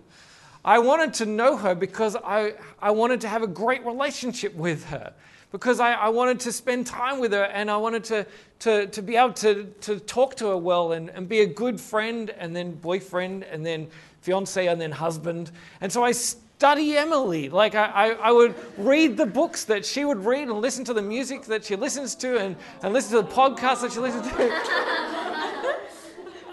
I 0.65 0.79
wanted 0.79 1.15
to 1.15 1.27
know 1.27 1.57
her 1.57 1.75
because 1.75 2.17
I, 2.17 2.55
I 2.81 2.91
wanted 2.91 3.21
to 3.23 3.29
have 3.29 3.43
a 3.43 3.47
great 3.47 3.85
relationship 3.85 4.55
with 4.55 4.85
her, 4.87 5.13
because 5.53 5.81
I, 5.81 5.95
I 5.95 6.09
wanted 6.11 6.39
to 6.41 6.53
spend 6.53 6.87
time 6.87 7.19
with 7.19 7.33
her 7.33 7.45
and 7.45 7.71
I 7.71 7.79
wanted 7.79 8.05
to, 8.05 8.27
to, 8.61 8.87
to 8.89 9.03
be 9.03 9.17
able 9.17 9.33
to, 9.35 9.65
to 9.81 9.99
talk 9.99 10.37
to 10.37 10.49
her 10.49 10.57
well 10.57 10.93
and, 10.93 11.09
and 11.11 11.29
be 11.29 11.41
a 11.41 11.47
good 11.47 11.81
friend 11.81 12.31
and 12.31 12.55
then 12.55 12.73
boyfriend 12.73 13.45
and 13.45 13.65
then 13.65 13.89
fiance 14.21 14.67
and 14.67 14.81
then 14.81 14.93
husband. 14.93 15.51
And 15.81 15.91
so 15.91 16.05
I 16.05 16.13
study 16.61 16.95
Emily. 16.95 17.49
Like 17.49 17.75
I, 17.75 17.87
I, 17.87 18.09
I, 18.11 18.31
would 18.33 18.55
read 18.77 19.17
the 19.17 19.25
books 19.25 19.65
that 19.65 19.87
she 19.87 20.05
would 20.05 20.27
read 20.27 20.43
and 20.49 20.61
listen 20.61 20.85
to 20.85 20.93
the 20.93 21.01
music 21.01 21.45
that 21.45 21.65
she 21.65 21.75
listens 21.75 22.15
to 22.17 22.37
and, 22.37 22.55
and 22.83 22.93
listen 22.93 23.17
to 23.17 23.23
the 23.27 23.35
podcasts 23.35 23.81
that 23.81 23.93
she 23.93 23.99
listens 23.99 24.27
to. 24.29 25.79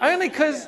Only 0.00 0.30
because 0.30 0.66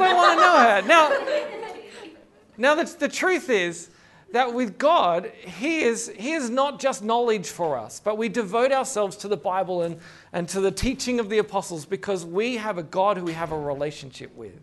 I 0.00 0.12
want 0.12 0.32
to 0.32 0.42
know 0.42 0.58
her. 0.58 0.82
Now, 0.88 2.14
now 2.58 2.74
the, 2.74 2.92
the 2.98 3.06
truth 3.06 3.48
is 3.48 3.90
that 4.32 4.52
with 4.52 4.76
God, 4.76 5.30
he 5.36 5.82
is, 5.82 6.12
he 6.16 6.32
is 6.32 6.50
not 6.50 6.80
just 6.80 7.04
knowledge 7.04 7.50
for 7.50 7.78
us, 7.78 8.00
but 8.00 8.18
we 8.18 8.28
devote 8.28 8.72
ourselves 8.72 9.16
to 9.18 9.28
the 9.28 9.36
Bible 9.36 9.82
and, 9.82 10.00
and 10.32 10.48
to 10.48 10.60
the 10.60 10.72
teaching 10.72 11.20
of 11.20 11.30
the 11.30 11.38
apostles 11.38 11.86
because 11.86 12.26
we 12.26 12.56
have 12.56 12.76
a 12.76 12.82
God 12.82 13.18
who 13.18 13.24
we 13.24 13.34
have 13.34 13.52
a 13.52 13.58
relationship 13.58 14.34
with. 14.34 14.60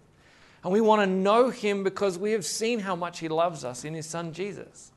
And 0.63 0.71
we 0.71 0.81
want 0.81 1.01
to 1.01 1.07
know 1.07 1.49
him 1.49 1.83
because 1.83 2.17
we 2.17 2.31
have 2.33 2.45
seen 2.45 2.79
how 2.79 2.95
much 2.95 3.19
he 3.19 3.27
loves 3.27 3.65
us 3.65 3.83
in 3.83 3.93
his 3.93 4.05
son 4.05 4.33
Jesus. 4.33 4.91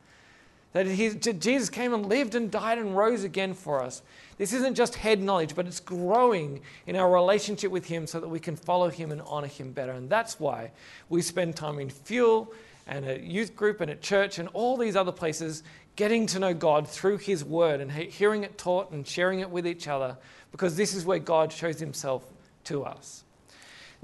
That 0.73 0.87
he, 0.87 1.11
Jesus 1.11 1.71
came 1.71 1.94
and 1.94 2.06
lived 2.06 2.35
and 2.35 2.50
died 2.50 2.78
and 2.78 2.97
rose 2.97 3.23
again 3.23 3.54
for 3.54 3.83
us. 3.83 4.02
This 4.38 4.52
isn't 4.52 4.75
just 4.75 4.97
head 4.97 5.23
knowledge, 5.23 5.54
but 5.54 5.66
it's 5.66 5.80
growing 5.80 6.61
in 6.87 6.97
our 6.97 7.11
relationship 7.11 7.71
with 7.71 7.87
him 7.87 8.06
so 8.06 8.18
that 8.18 8.28
we 8.28 8.40
can 8.40 8.56
follow 8.56 8.90
him 8.90 9.12
and 9.12 9.23
honor 9.23 9.47
him 9.47 9.71
better. 9.71 9.92
And 9.92 10.11
that's 10.11 10.40
why 10.40 10.73
we 11.09 11.23
spend 11.23 11.54
time 11.54 11.78
in 11.78 11.90
fuel 11.90 12.52
and 12.87 13.06
a 13.06 13.21
youth 13.21 13.56
group 13.56 13.80
and 13.80 13.90
at 13.90 14.02
church 14.02 14.38
and 14.38 14.49
all 14.52 14.76
these 14.76 14.97
other 14.97 15.12
places 15.12 15.62
getting 15.97 16.26
to 16.26 16.38
know 16.38 16.52
God 16.52 16.88
through 16.88 17.18
his 17.18 17.44
word 17.44 17.80
and 17.80 17.90
hearing 17.90 18.42
it 18.42 18.59
taught 18.59 18.90
and 18.90 19.06
sharing 19.06 19.40
it 19.40 19.49
with 19.49 19.66
each 19.66 19.87
other 19.87 20.16
because 20.50 20.76
this 20.76 20.94
is 20.94 21.04
where 21.04 21.18
God 21.18 21.52
shows 21.52 21.78
himself 21.78 22.25
to 22.64 22.85
us. 22.85 23.24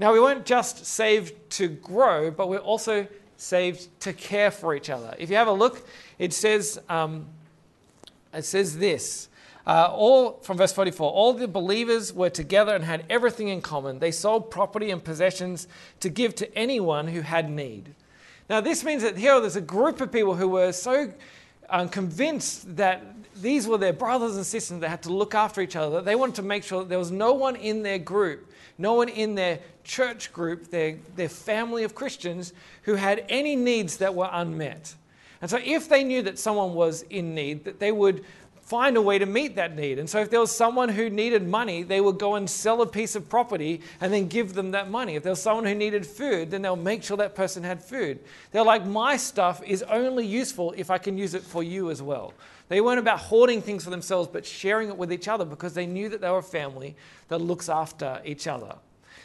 Now, 0.01 0.13
we 0.13 0.19
weren't 0.19 0.45
just 0.47 0.83
saved 0.83 1.35
to 1.51 1.67
grow, 1.67 2.31
but 2.31 2.49
we're 2.49 2.57
also 2.57 3.05
saved 3.37 3.87
to 3.99 4.13
care 4.13 4.49
for 4.49 4.73
each 4.73 4.89
other. 4.89 5.13
If 5.19 5.29
you 5.29 5.35
have 5.35 5.47
a 5.47 5.51
look, 5.51 5.85
it 6.17 6.33
says, 6.33 6.81
um, 6.89 7.27
it 8.33 8.43
says 8.43 8.79
this. 8.79 9.29
Uh, 9.67 9.91
all 9.93 10.39
from 10.41 10.57
verse 10.57 10.73
44 10.73 11.11
all 11.11 11.33
the 11.33 11.47
believers 11.47 12.11
were 12.11 12.31
together 12.31 12.73
and 12.73 12.83
had 12.83 13.05
everything 13.11 13.47
in 13.49 13.61
common 13.61 13.99
they 13.99 14.09
sold 14.09 14.49
property 14.49 14.89
and 14.89 15.03
possessions 15.03 15.67
to 15.99 16.09
give 16.09 16.33
to 16.33 16.51
anyone 16.57 17.07
who 17.09 17.21
had 17.21 17.47
need 17.47 17.93
now 18.49 18.59
this 18.59 18.83
means 18.83 19.03
that 19.03 19.17
here 19.17 19.39
there's 19.39 19.55
a 19.55 19.61
group 19.61 20.01
of 20.01 20.11
people 20.11 20.33
who 20.33 20.47
were 20.49 20.71
so 20.71 21.13
um, 21.71 21.89
convinced 21.89 22.75
that 22.75 23.03
these 23.35 23.65
were 23.65 23.77
their 23.77 23.93
brothers 23.93 24.35
and 24.35 24.45
sisters 24.45 24.79
they 24.79 24.87
had 24.87 25.01
to 25.03 25.13
look 25.13 25.33
after 25.33 25.61
each 25.61 25.75
other 25.75 25.95
that 25.95 26.05
they 26.05 26.15
wanted 26.15 26.35
to 26.35 26.41
make 26.43 26.63
sure 26.63 26.81
that 26.81 26.89
there 26.89 26.99
was 26.99 27.11
no 27.11 27.33
one 27.33 27.55
in 27.55 27.81
their 27.81 27.97
group 27.97 28.51
no 28.81 28.93
one 28.93 29.09
in 29.09 29.35
their 29.35 29.59
church 29.83 30.33
group, 30.33 30.69
their, 30.69 30.97
their 31.15 31.29
family 31.29 31.83
of 31.83 31.95
Christians, 31.95 32.53
who 32.83 32.95
had 32.95 33.23
any 33.29 33.55
needs 33.55 33.97
that 33.97 34.13
were 34.13 34.29
unmet. 34.31 34.95
And 35.41 35.49
so, 35.49 35.59
if 35.63 35.87
they 35.87 36.03
knew 36.03 36.21
that 36.23 36.37
someone 36.37 36.73
was 36.73 37.03
in 37.03 37.33
need, 37.33 37.63
that 37.65 37.79
they 37.79 37.91
would 37.91 38.23
find 38.71 38.95
a 38.95 39.01
way 39.01 39.19
to 39.19 39.25
meet 39.25 39.57
that 39.57 39.75
need. 39.75 39.99
And 39.99 40.09
so, 40.09 40.19
if 40.21 40.29
there 40.29 40.39
was 40.39 40.49
someone 40.49 40.87
who 40.87 41.09
needed 41.09 41.45
money, 41.45 41.83
they 41.83 41.99
would 41.99 42.17
go 42.17 42.35
and 42.35 42.49
sell 42.49 42.81
a 42.81 42.87
piece 42.87 43.17
of 43.17 43.27
property 43.27 43.81
and 43.99 44.13
then 44.13 44.29
give 44.29 44.53
them 44.53 44.71
that 44.71 44.89
money. 44.89 45.15
If 45.15 45.23
there 45.23 45.33
was 45.33 45.41
someone 45.41 45.65
who 45.65 45.75
needed 45.75 46.05
food, 46.05 46.51
then 46.51 46.61
they'll 46.61 46.77
make 46.77 47.03
sure 47.03 47.17
that 47.17 47.35
person 47.35 47.63
had 47.63 47.83
food. 47.83 48.19
They're 48.53 48.63
like, 48.63 48.85
my 48.85 49.17
stuff 49.17 49.61
is 49.67 49.83
only 49.83 50.25
useful 50.25 50.73
if 50.77 50.89
I 50.89 50.99
can 50.99 51.17
use 51.17 51.33
it 51.33 51.43
for 51.43 51.63
you 51.63 51.91
as 51.91 52.01
well. 52.01 52.33
They 52.69 52.79
weren't 52.79 52.99
about 52.99 53.19
hoarding 53.19 53.61
things 53.61 53.83
for 53.83 53.89
themselves, 53.89 54.29
but 54.31 54.45
sharing 54.45 54.87
it 54.87 54.95
with 54.95 55.11
each 55.11 55.27
other 55.27 55.43
because 55.43 55.73
they 55.73 55.85
knew 55.85 56.07
that 56.07 56.21
they 56.21 56.29
were 56.29 56.37
a 56.37 56.53
family 56.59 56.95
that 57.27 57.39
looks 57.39 57.67
after 57.67 58.21
each 58.23 58.47
other. 58.47 58.75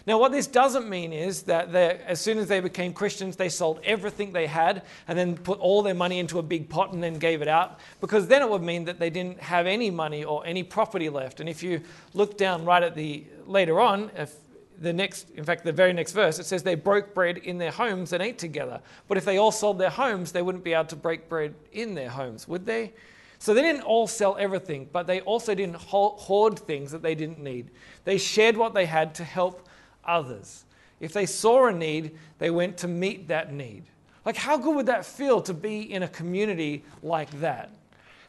Now, 0.07 0.19
what 0.19 0.31
this 0.31 0.47
doesn't 0.47 0.89
mean 0.89 1.13
is 1.13 1.43
that 1.43 1.75
as 1.75 2.21
soon 2.21 2.39
as 2.39 2.47
they 2.47 2.61
became 2.61 2.93
Christians, 2.93 3.35
they 3.35 3.49
sold 3.49 3.81
everything 3.83 4.33
they 4.33 4.47
had 4.47 4.83
and 5.09 5.19
then 5.19 5.37
put 5.37 5.59
all 5.59 5.83
their 5.83 5.95
money 5.95 6.21
into 6.21 6.39
a 6.39 6.43
big 6.43 6.69
pot 6.69 6.93
and 6.93 7.03
then 7.03 7.19
gave 7.19 7.43
it 7.43 7.49
out, 7.49 7.81
because 8.01 8.29
then 8.29 8.41
it 8.41 8.49
would 8.49 8.63
mean 8.63 8.85
that 8.85 9.01
they 9.01 9.11
didn't 9.11 9.41
have 9.41 9.67
any 9.67 9.91
money 9.91 10.23
or 10.23 10.47
any 10.47 10.63
property 10.63 11.09
left. 11.09 11.41
And 11.41 11.49
if 11.49 11.61
you 11.61 11.81
look 12.15 12.39
down 12.39 12.65
right 12.65 12.85
at 12.85 12.95
the 12.95 13.25
later 13.47 13.81
on, 13.81 14.13
if 14.15 14.33
the 14.79 14.93
next, 14.93 15.31
in 15.31 15.43
fact, 15.43 15.65
the 15.65 15.73
very 15.73 15.93
next 15.93 16.13
verse, 16.13 16.39
it 16.39 16.45
says 16.45 16.63
they 16.63 16.77
broke 16.77 17.13
bread 17.13 17.39
in 17.39 17.59
their 17.59 17.73
homes 17.73 18.13
and 18.13 18.23
ate 18.23 18.39
together. 18.39 18.81
But 19.09 19.19
if 19.19 19.25
they 19.25 19.39
all 19.39 19.51
sold 19.51 19.79
their 19.79 19.91
homes, 19.91 20.31
they 20.31 20.43
wouldn't 20.43 20.63
be 20.63 20.75
able 20.75 20.85
to 20.85 20.97
break 20.97 21.29
bread 21.29 21.55
in 21.73 21.95
their 21.95 22.11
homes, 22.11 22.47
would 22.47 22.65
they? 22.65 22.93
So 23.39 23.55
they 23.55 23.63
didn't 23.63 23.83
all 23.83 24.07
sell 24.07 24.37
everything, 24.39 24.89
but 24.93 25.07
they 25.07 25.21
also 25.23 25.55
didn't 25.55 25.77
hoard 25.77 26.59
things 26.61 26.93
that 26.93 27.03
they 27.03 27.15
didn't 27.15 27.39
need. 27.39 27.71
They 28.05 28.19
shared 28.19 28.57
what 28.57 28.73
they 28.73 28.87
had 28.87 29.15
to 29.17 29.25
help 29.25 29.66
others. 30.09 30.65
If 31.01 31.13
they 31.13 31.27
saw 31.27 31.67
a 31.67 31.73
need, 31.73 32.17
they 32.39 32.51
went 32.51 32.79
to 32.79 32.89
meet 32.89 33.29
that 33.29 33.53
need. 33.53 33.85
Like, 34.25 34.37
how 34.37 34.57
good 34.59 34.75
would 34.75 34.87
that 34.87 35.05
feel 35.05 35.41
to 35.43 35.55
be 35.55 35.93
in 35.93 36.03
a 36.03 36.09
community 36.09 36.85
like 37.03 37.31
that? 37.41 37.71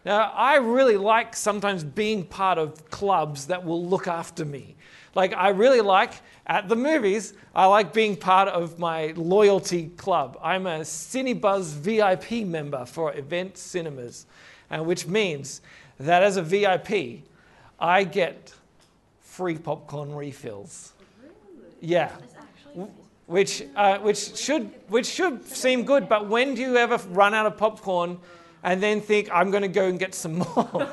Now, 0.06 0.32
I 0.36 0.58
really 0.58 0.98
like 0.98 1.36
sometimes 1.36 1.84
being 1.84 2.24
part 2.24 2.58
of 2.58 2.90
clubs 2.90 3.48
that 3.48 3.66
will 3.66 3.86
look 3.86 4.08
after 4.08 4.46
me. 4.46 4.76
Like, 5.16 5.34
I 5.34 5.50
really 5.50 5.82
like 5.82 6.14
at 6.46 6.70
the 6.70 6.76
movies, 6.76 7.34
I 7.56 7.66
like 7.66 7.94
being 7.94 8.16
part 8.16 8.48
of 8.48 8.80
my 8.80 9.14
loyalty 9.16 9.88
club. 9.98 10.38
I'm 10.42 10.68
a 10.68 10.80
Cinebuzz 10.80 11.74
VIP 11.74 12.48
member 12.48 12.86
for 12.86 13.14
Event 13.16 13.58
Cinemas 13.58 14.28
and 14.70 14.86
which 14.86 15.08
means 15.08 15.62
that 16.00 16.24
as 16.24 16.38
a 16.38 16.42
VIP, 16.42 17.24
I 17.80 18.04
get 18.04 18.54
free 19.22 19.58
popcorn 19.58 20.14
refills. 20.14 20.94
Yeah. 21.80 22.12
Which, 23.26 23.64
uh, 23.76 24.00
which, 24.00 24.38
should, 24.38 24.72
which 24.88 25.06
should 25.06 25.46
seem 25.46 25.84
good, 25.84 26.08
but 26.08 26.28
when 26.28 26.56
do 26.56 26.62
you 26.62 26.78
ever 26.78 26.98
run 27.10 27.34
out 27.34 27.46
of 27.46 27.58
popcorn 27.58 28.20
and 28.64 28.82
then 28.82 29.02
think, 29.02 29.30
I'm 29.34 29.52
going 29.52 29.64
to 29.64 29.68
go 29.68 29.86
and 29.88 30.00
get 30.00 30.16
some 30.16 30.38
more? 30.56 30.90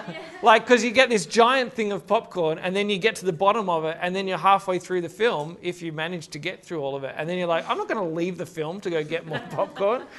like, 0.42 0.66
because 0.66 0.84
you 0.84 0.90
get 0.90 1.08
this 1.08 1.24
giant 1.24 1.72
thing 1.72 1.92
of 1.92 2.06
popcorn 2.06 2.58
and 2.58 2.76
then 2.76 2.90
you 2.90 2.98
get 2.98 3.16
to 3.16 3.24
the 3.24 3.32
bottom 3.32 3.70
of 3.70 3.84
it 3.84 3.96
and 4.02 4.14
then 4.14 4.28
you're 4.28 4.36
halfway 4.36 4.78
through 4.78 5.00
the 5.00 5.08
film 5.08 5.56
if 5.62 5.80
you 5.80 5.92
manage 5.92 6.28
to 6.28 6.38
get 6.38 6.62
through 6.64 6.80
all 6.80 6.94
of 6.94 7.04
it. 7.04 7.14
And 7.16 7.28
then 7.28 7.38
you're 7.38 7.48
like, 7.48 7.68
I'm 7.68 7.78
not 7.78 7.88
going 7.88 8.06
to 8.06 8.14
leave 8.14 8.36
the 8.36 8.46
film 8.46 8.80
to 8.82 8.90
go 8.90 9.02
get 9.02 9.26
more 9.26 9.42
popcorn. 9.50 10.02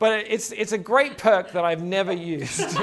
But 0.00 0.24
it's, 0.28 0.50
it's 0.52 0.72
a 0.72 0.78
great 0.78 1.18
perk 1.18 1.52
that 1.52 1.62
I've 1.62 1.82
never 1.82 2.10
used. 2.10 2.74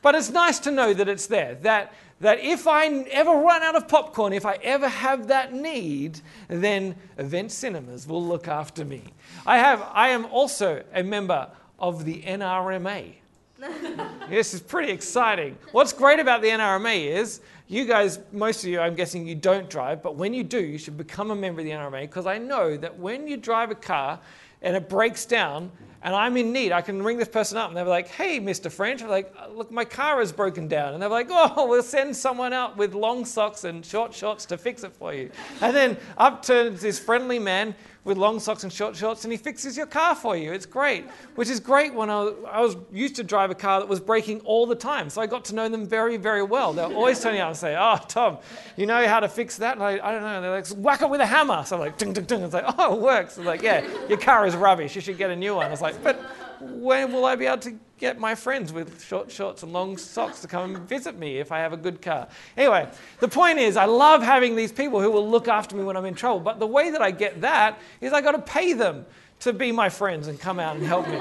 but 0.00 0.14
it's 0.14 0.30
nice 0.30 0.60
to 0.60 0.70
know 0.70 0.94
that 0.94 1.08
it's 1.08 1.26
there. 1.26 1.56
That, 1.56 1.92
that 2.20 2.40
if 2.40 2.66
I 2.66 2.86
ever 2.86 3.30
run 3.30 3.62
out 3.62 3.76
of 3.76 3.86
popcorn, 3.86 4.32
if 4.32 4.44
I 4.44 4.54
ever 4.62 4.88
have 4.88 5.28
that 5.28 5.52
need, 5.52 6.20
then 6.48 6.96
Event 7.16 7.52
Cinemas 7.52 8.06
will 8.06 8.24
look 8.24 8.48
after 8.48 8.84
me. 8.84 9.02
I, 9.46 9.58
have, 9.58 9.86
I 9.92 10.08
am 10.08 10.26
also 10.26 10.82
a 10.92 11.02
member 11.02 11.48
of 11.78 12.04
the 12.04 12.22
NRMA. 12.22 13.14
this 14.28 14.54
is 14.54 14.60
pretty 14.60 14.92
exciting. 14.92 15.56
What's 15.72 15.92
great 15.92 16.20
about 16.20 16.42
the 16.42 16.48
NRMA 16.48 17.06
is 17.06 17.40
you 17.66 17.84
guys, 17.84 18.18
most 18.32 18.64
of 18.64 18.70
you, 18.70 18.80
I'm 18.80 18.94
guessing 18.94 19.26
you 19.26 19.34
don't 19.34 19.68
drive, 19.68 20.02
but 20.02 20.16
when 20.16 20.32
you 20.32 20.42
do, 20.42 20.60
you 20.60 20.78
should 20.78 20.96
become 20.96 21.30
a 21.30 21.36
member 21.36 21.60
of 21.60 21.66
the 21.66 21.72
NRMA 21.72 22.02
because 22.02 22.26
I 22.26 22.38
know 22.38 22.76
that 22.76 22.98
when 22.98 23.28
you 23.28 23.36
drive 23.36 23.70
a 23.70 23.74
car 23.74 24.20
and 24.62 24.74
it 24.74 24.88
breaks 24.88 25.24
down, 25.26 25.70
and 26.02 26.14
I'm 26.14 26.36
in 26.36 26.52
need, 26.52 26.70
I 26.70 26.80
can 26.80 27.02
ring 27.02 27.16
this 27.16 27.28
person 27.28 27.58
up 27.58 27.68
and 27.68 27.76
they're 27.76 27.84
like, 27.84 28.08
hey, 28.08 28.38
Mr. 28.38 28.70
French. 28.70 29.02
I'm 29.02 29.08
like, 29.08 29.34
uh, 29.36 29.48
look, 29.48 29.72
my 29.72 29.84
car 29.84 30.22
is 30.22 30.32
broken 30.32 30.68
down. 30.68 30.94
And 30.94 31.02
they're 31.02 31.08
like, 31.10 31.28
oh, 31.30 31.66
we'll 31.66 31.82
send 31.82 32.16
someone 32.16 32.52
out 32.52 32.76
with 32.76 32.94
long 32.94 33.24
socks 33.24 33.64
and 33.64 33.84
short 33.84 34.14
shorts 34.14 34.46
to 34.46 34.58
fix 34.58 34.84
it 34.84 34.92
for 34.92 35.12
you. 35.12 35.30
And 35.60 35.74
then 35.74 35.96
up 36.16 36.42
turns 36.42 36.82
this 36.82 37.00
friendly 37.00 37.40
man 37.40 37.74
with 38.04 38.16
long 38.16 38.40
socks 38.40 38.62
and 38.62 38.72
short 38.72 38.96
shorts 38.96 39.24
and 39.24 39.32
he 39.32 39.36
fixes 39.36 39.76
your 39.76 39.86
car 39.86 40.14
for 40.14 40.36
you. 40.36 40.52
It's 40.52 40.66
great, 40.66 41.04
which 41.34 41.48
is 41.48 41.60
great 41.60 41.92
when 41.94 42.08
I 42.08 42.60
was, 42.60 42.76
used 42.92 43.16
to 43.16 43.24
drive 43.24 43.50
a 43.50 43.54
car 43.54 43.80
that 43.80 43.88
was 43.88 44.00
breaking 44.00 44.40
all 44.40 44.66
the 44.66 44.74
time. 44.74 45.10
So 45.10 45.20
I 45.20 45.26
got 45.26 45.44
to 45.46 45.54
know 45.54 45.68
them 45.68 45.86
very, 45.86 46.16
very 46.16 46.42
well. 46.42 46.72
They're 46.72 46.86
always 46.86 47.20
turning 47.20 47.40
out 47.40 47.48
and 47.48 47.56
say, 47.56 47.76
oh, 47.78 47.98
Tom, 48.08 48.38
you 48.76 48.86
know 48.86 49.06
how 49.06 49.20
to 49.20 49.28
fix 49.28 49.56
that? 49.58 49.74
And 49.74 49.82
I, 49.82 49.92
I 50.02 50.12
don't 50.12 50.22
know. 50.22 50.36
And 50.36 50.44
they're 50.44 50.50
like, 50.50 50.66
whack 50.68 51.02
it 51.02 51.10
with 51.10 51.20
a 51.20 51.26
hammer. 51.26 51.64
So 51.64 51.76
I'm 51.76 51.80
like, 51.80 51.98
ding, 51.98 52.12
ding, 52.12 52.24
ding. 52.24 52.42
It's 52.42 52.54
like, 52.54 52.64
oh, 52.78 52.96
it 52.96 53.00
works. 53.00 53.36
It's 53.36 53.46
like, 53.46 53.62
yeah, 53.62 53.86
your 54.08 54.18
car 54.18 54.46
is 54.46 54.56
rubbish. 54.56 54.94
You 54.94 55.00
should 55.00 55.18
get 55.18 55.30
a 55.30 55.36
new 55.36 55.54
one. 55.56 55.66
I 55.66 55.70
was 55.70 55.82
like, 55.82 56.02
but 56.02 56.20
when 56.60 57.12
will 57.12 57.24
I 57.24 57.36
be 57.36 57.46
able 57.46 57.58
to 57.58 57.78
get 57.98 58.18
my 58.18 58.34
friends 58.34 58.72
with 58.72 59.02
short 59.02 59.30
shorts 59.30 59.62
and 59.62 59.72
long 59.72 59.96
socks 59.96 60.40
to 60.40 60.48
come 60.48 60.74
and 60.74 60.88
visit 60.88 61.18
me 61.18 61.38
if 61.38 61.52
I 61.52 61.58
have 61.58 61.72
a 61.72 61.76
good 61.76 62.00
car. 62.00 62.28
Anyway, 62.56 62.88
the 63.20 63.28
point 63.28 63.58
is, 63.58 63.76
I 63.76 63.84
love 63.84 64.22
having 64.22 64.56
these 64.56 64.72
people 64.72 65.00
who 65.00 65.10
will 65.10 65.28
look 65.28 65.48
after 65.48 65.76
me 65.76 65.84
when 65.84 65.96
I'm 65.96 66.04
in 66.04 66.14
trouble. 66.14 66.40
But 66.40 66.60
the 66.60 66.66
way 66.66 66.90
that 66.90 67.02
I 67.02 67.10
get 67.10 67.40
that 67.40 67.78
is 68.00 68.12
I 68.12 68.20
got 68.20 68.32
to 68.32 68.42
pay 68.42 68.72
them 68.72 69.04
to 69.40 69.52
be 69.52 69.72
my 69.72 69.88
friends 69.88 70.28
and 70.28 70.38
come 70.38 70.58
out 70.58 70.76
and 70.76 70.86
help 70.86 71.08
me. 71.08 71.20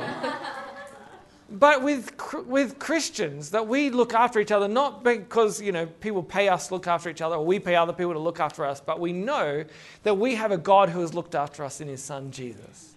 but 1.49 1.83
with, 1.83 2.11
with 2.45 2.79
Christians, 2.79 3.51
that 3.51 3.67
we 3.67 3.89
look 3.89 4.13
after 4.13 4.39
each 4.39 4.51
other, 4.51 4.67
not 4.67 5.03
because 5.03 5.61
you 5.61 5.71
know, 5.71 5.85
people 5.85 6.23
pay 6.23 6.47
us 6.47 6.67
to 6.67 6.75
look 6.75 6.87
after 6.87 7.09
each 7.09 7.21
other 7.21 7.35
or 7.35 7.45
we 7.45 7.59
pay 7.59 7.75
other 7.75 7.93
people 7.93 8.13
to 8.13 8.19
look 8.19 8.39
after 8.39 8.65
us, 8.65 8.81
but 8.81 8.99
we 8.99 9.13
know 9.13 9.63
that 10.03 10.15
we 10.15 10.35
have 10.35 10.51
a 10.51 10.57
God 10.57 10.89
who 10.89 11.01
has 11.01 11.13
looked 11.13 11.35
after 11.35 11.63
us 11.63 11.81
in 11.81 11.87
his 11.87 12.03
son 12.03 12.31
Jesus. 12.31 12.96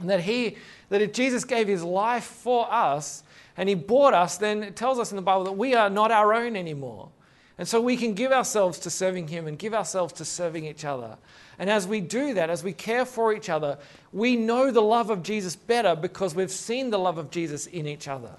And 0.00 0.10
that 0.10 0.20
he, 0.20 0.56
that 0.88 1.02
if 1.02 1.12
Jesus 1.12 1.44
gave 1.44 1.68
his 1.68 1.82
life 1.82 2.24
for 2.24 2.70
us 2.72 3.22
and 3.56 3.68
he 3.68 3.74
bought 3.74 4.14
us, 4.14 4.38
then 4.38 4.62
it 4.62 4.76
tells 4.76 4.98
us 4.98 5.12
in 5.12 5.16
the 5.16 5.22
Bible 5.22 5.44
that 5.44 5.52
we 5.52 5.74
are 5.74 5.90
not 5.90 6.10
our 6.10 6.32
own 6.32 6.56
anymore. 6.56 7.10
And 7.58 7.68
so 7.68 7.78
we 7.78 7.98
can 7.98 8.14
give 8.14 8.32
ourselves 8.32 8.78
to 8.80 8.90
serving 8.90 9.28
him 9.28 9.46
and 9.46 9.58
give 9.58 9.74
ourselves 9.74 10.14
to 10.14 10.24
serving 10.24 10.64
each 10.64 10.86
other. 10.86 11.18
And 11.58 11.68
as 11.68 11.86
we 11.86 12.00
do 12.00 12.32
that, 12.32 12.48
as 12.48 12.64
we 12.64 12.72
care 12.72 13.04
for 13.04 13.34
each 13.34 13.50
other, 13.50 13.76
we 14.14 14.34
know 14.34 14.70
the 14.70 14.80
love 14.80 15.10
of 15.10 15.22
Jesus 15.22 15.56
better 15.56 15.94
because 15.94 16.34
we've 16.34 16.50
seen 16.50 16.88
the 16.88 16.98
love 16.98 17.18
of 17.18 17.30
Jesus 17.30 17.66
in 17.66 17.86
each 17.86 18.08
other. 18.08 18.32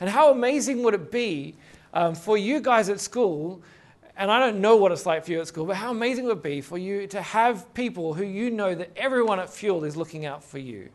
And 0.00 0.10
how 0.10 0.32
amazing 0.32 0.82
would 0.82 0.94
it 0.94 1.12
be 1.12 1.54
um, 1.94 2.16
for 2.16 2.36
you 2.36 2.60
guys 2.60 2.88
at 2.88 2.98
school 2.98 3.62
and 4.16 4.30
I 4.30 4.38
don't 4.38 4.60
know 4.60 4.76
what 4.76 4.92
it's 4.92 5.06
like 5.06 5.24
for 5.24 5.32
you 5.32 5.40
at 5.40 5.46
school, 5.46 5.64
but 5.64 5.76
how 5.76 5.90
amazing 5.90 6.24
it 6.24 6.28
would 6.28 6.42
be 6.42 6.60
for 6.60 6.78
you 6.78 7.06
to 7.08 7.22
have 7.22 7.72
people 7.74 8.14
who 8.14 8.24
you 8.24 8.50
know 8.50 8.74
that 8.74 8.90
everyone 8.96 9.40
at 9.40 9.50
Fuel 9.50 9.84
is 9.84 9.96
looking 9.96 10.26
out 10.26 10.44
for 10.44 10.58
you. 10.58 10.90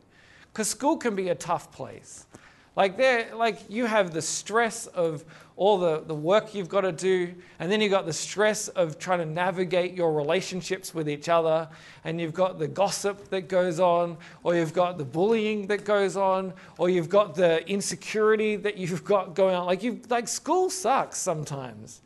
Because 0.51 0.69
school 0.69 0.97
can 0.97 1.15
be 1.15 1.29
a 1.29 1.35
tough 1.35 1.71
place. 1.71 2.25
Like 2.75 2.95
there, 2.95 3.33
like 3.35 3.57
you 3.69 3.85
have 3.85 4.13
the 4.13 4.21
stress 4.21 4.85
of 4.85 5.25
all 5.55 5.79
the, 5.79 6.03
the 6.05 6.13
work 6.13 6.53
you've 6.53 6.69
got 6.69 6.81
to 6.81 6.91
do, 6.91 7.33
and 7.57 7.71
then 7.71 7.81
you've 7.81 7.89
got 7.89 8.05
the 8.05 8.13
stress 8.13 8.67
of 8.67 8.99
trying 8.99 9.17
to 9.17 9.25
navigate 9.25 9.95
your 9.95 10.13
relationships 10.13 10.93
with 10.93 11.09
each 11.09 11.27
other, 11.27 11.67
and 12.03 12.21
you've 12.21 12.35
got 12.35 12.59
the 12.59 12.67
gossip 12.67 13.29
that 13.29 13.47
goes 13.47 13.79
on, 13.79 14.15
or 14.43 14.53
you've 14.53 14.73
got 14.73 14.99
the 14.99 15.03
bullying 15.03 15.65
that 15.65 15.85
goes 15.85 16.15
on, 16.15 16.53
or 16.77 16.87
you've 16.87 17.09
got 17.09 17.33
the 17.33 17.67
insecurity 17.67 18.55
that 18.57 18.77
you've 18.77 19.03
got 19.03 19.33
going 19.33 19.55
on. 19.55 19.65
Like 19.65 19.81
you 19.81 19.99
like 20.09 20.27
school 20.27 20.69
sucks 20.69 21.17
sometimes. 21.17 22.01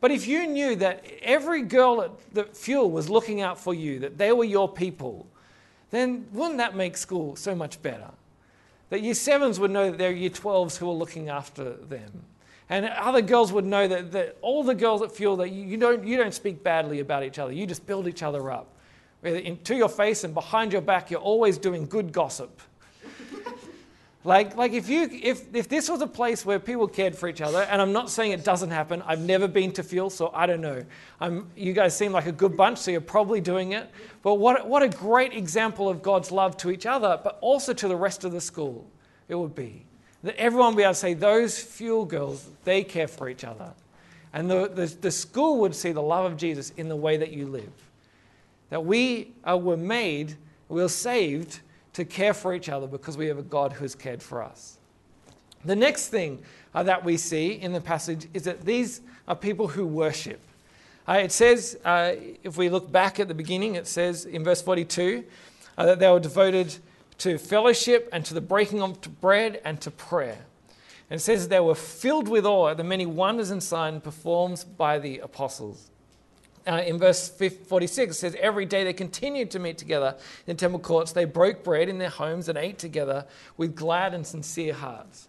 But 0.00 0.10
if 0.10 0.26
you 0.26 0.46
knew 0.46 0.76
that 0.76 1.04
every 1.22 1.62
girl 1.62 2.02
at 2.02 2.34
the 2.34 2.44
fuel 2.44 2.90
was 2.90 3.10
looking 3.10 3.40
out 3.40 3.58
for 3.58 3.74
you, 3.74 3.98
that 4.00 4.16
they 4.16 4.32
were 4.32 4.44
your 4.44 4.68
people, 4.68 5.26
then 5.90 6.26
wouldn't 6.32 6.58
that 6.58 6.76
make 6.76 6.96
school 6.96 7.34
so 7.34 7.54
much 7.54 7.82
better? 7.82 8.10
That 8.90 9.02
year 9.02 9.14
sevens 9.14 9.58
would 9.58 9.70
know 9.70 9.90
that 9.90 9.98
there 9.98 10.10
are 10.10 10.14
year 10.14 10.30
12s 10.30 10.76
who 10.76 10.88
are 10.88 10.94
looking 10.94 11.28
after 11.28 11.74
them. 11.74 12.24
And 12.70 12.86
other 12.86 13.22
girls 13.22 13.52
would 13.52 13.64
know 13.64 13.88
that, 13.88 14.12
that 14.12 14.36
all 14.42 14.62
the 14.62 14.74
girls 14.74 15.02
at 15.02 15.10
Fuel, 15.12 15.36
that 15.36 15.50
you, 15.50 15.64
you, 15.64 15.76
don't, 15.78 16.06
you 16.06 16.16
don't 16.16 16.34
speak 16.34 16.62
badly 16.62 17.00
about 17.00 17.22
each 17.22 17.38
other. 17.38 17.50
You 17.50 17.66
just 17.66 17.86
build 17.86 18.06
each 18.06 18.22
other 18.22 18.50
up. 18.50 18.68
In, 19.22 19.58
to 19.64 19.74
your 19.74 19.88
face 19.88 20.22
and 20.24 20.34
behind 20.34 20.72
your 20.72 20.82
back, 20.82 21.10
you're 21.10 21.20
always 21.20 21.58
doing 21.58 21.86
good 21.86 22.12
gossip. 22.12 22.60
Like, 24.24 24.56
like 24.56 24.72
if, 24.72 24.88
you, 24.88 25.08
if, 25.10 25.54
if 25.54 25.68
this 25.68 25.88
was 25.88 26.00
a 26.00 26.06
place 26.06 26.44
where 26.44 26.58
people 26.58 26.88
cared 26.88 27.14
for 27.14 27.28
each 27.28 27.40
other, 27.40 27.62
and 27.62 27.80
I'm 27.80 27.92
not 27.92 28.10
saying 28.10 28.32
it 28.32 28.44
doesn't 28.44 28.70
happen, 28.70 29.02
I've 29.06 29.20
never 29.20 29.46
been 29.46 29.70
to 29.72 29.82
Fuel, 29.82 30.10
so 30.10 30.30
I 30.34 30.46
don't 30.46 30.60
know. 30.60 30.84
I'm, 31.20 31.48
you 31.56 31.72
guys 31.72 31.96
seem 31.96 32.12
like 32.12 32.26
a 32.26 32.32
good 32.32 32.56
bunch, 32.56 32.78
so 32.78 32.90
you're 32.90 33.00
probably 33.00 33.40
doing 33.40 33.72
it. 33.72 33.88
But 34.22 34.34
what, 34.34 34.66
what 34.68 34.82
a 34.82 34.88
great 34.88 35.32
example 35.32 35.88
of 35.88 36.02
God's 36.02 36.32
love 36.32 36.56
to 36.58 36.70
each 36.70 36.84
other, 36.84 37.20
but 37.22 37.38
also 37.40 37.72
to 37.72 37.86
the 37.86 37.96
rest 37.96 38.24
of 38.24 38.32
the 38.32 38.40
school 38.40 38.86
it 39.28 39.36
would 39.36 39.54
be. 39.54 39.84
That 40.24 40.36
everyone 40.36 40.74
would 40.74 40.78
be 40.78 40.82
able 40.82 40.94
to 40.94 40.98
say, 40.98 41.14
those 41.14 41.58
fuel 41.58 42.04
girls, 42.04 42.50
they 42.64 42.82
care 42.82 43.06
for 43.06 43.28
each 43.28 43.44
other. 43.44 43.72
And 44.32 44.50
the, 44.50 44.68
the, 44.68 44.86
the 44.86 45.10
school 45.12 45.60
would 45.60 45.74
see 45.74 45.92
the 45.92 46.02
love 46.02 46.30
of 46.30 46.36
Jesus 46.36 46.70
in 46.76 46.88
the 46.88 46.96
way 46.96 47.16
that 47.18 47.32
you 47.32 47.46
live. 47.46 47.72
That 48.70 48.84
we 48.84 49.32
are, 49.44 49.56
were 49.56 49.76
made, 49.76 50.34
we're 50.68 50.88
saved 50.88 51.60
to 51.98 52.04
care 52.04 52.32
for 52.32 52.54
each 52.54 52.68
other 52.68 52.86
because 52.86 53.16
we 53.16 53.26
have 53.26 53.38
a 53.38 53.42
God 53.42 53.72
who 53.72 53.84
has 53.84 53.96
cared 53.96 54.22
for 54.22 54.40
us. 54.40 54.78
The 55.64 55.74
next 55.74 56.10
thing 56.10 56.40
uh, 56.72 56.84
that 56.84 57.04
we 57.04 57.16
see 57.16 57.54
in 57.54 57.72
the 57.72 57.80
passage 57.80 58.28
is 58.32 58.44
that 58.44 58.64
these 58.64 59.00
are 59.26 59.34
people 59.34 59.66
who 59.66 59.84
worship. 59.84 60.38
Uh, 61.08 61.14
it 61.14 61.32
says, 61.32 61.76
uh, 61.84 62.12
if 62.44 62.56
we 62.56 62.68
look 62.68 62.92
back 62.92 63.18
at 63.18 63.26
the 63.26 63.34
beginning, 63.34 63.74
it 63.74 63.88
says 63.88 64.26
in 64.26 64.44
verse 64.44 64.62
42 64.62 65.24
uh, 65.76 65.86
that 65.86 65.98
they 65.98 66.08
were 66.08 66.20
devoted 66.20 66.76
to 67.18 67.36
fellowship 67.36 68.08
and 68.12 68.24
to 68.26 68.32
the 68.32 68.40
breaking 68.40 68.80
of 68.80 69.20
bread 69.20 69.60
and 69.64 69.80
to 69.80 69.90
prayer. 69.90 70.38
And 71.10 71.18
it 71.18 71.24
says 71.24 71.48
they 71.48 71.58
were 71.58 71.74
filled 71.74 72.28
with 72.28 72.46
awe 72.46 72.68
at 72.68 72.76
the 72.76 72.84
many 72.84 73.06
wonders 73.06 73.50
and 73.50 73.60
signs 73.60 74.04
performed 74.04 74.64
by 74.76 75.00
the 75.00 75.18
apostles. 75.18 75.90
Uh, 76.68 76.82
in 76.82 76.98
verse 76.98 77.30
46, 77.30 78.14
it 78.14 78.18
says, 78.18 78.36
Every 78.38 78.66
day 78.66 78.84
they 78.84 78.92
continued 78.92 79.50
to 79.52 79.58
meet 79.58 79.78
together 79.78 80.16
in 80.46 80.56
temple 80.56 80.80
courts. 80.80 81.12
They 81.12 81.24
broke 81.24 81.64
bread 81.64 81.88
in 81.88 81.96
their 81.96 82.10
homes 82.10 82.48
and 82.50 82.58
ate 82.58 82.78
together 82.78 83.24
with 83.56 83.74
glad 83.74 84.12
and 84.12 84.26
sincere 84.26 84.74
hearts. 84.74 85.28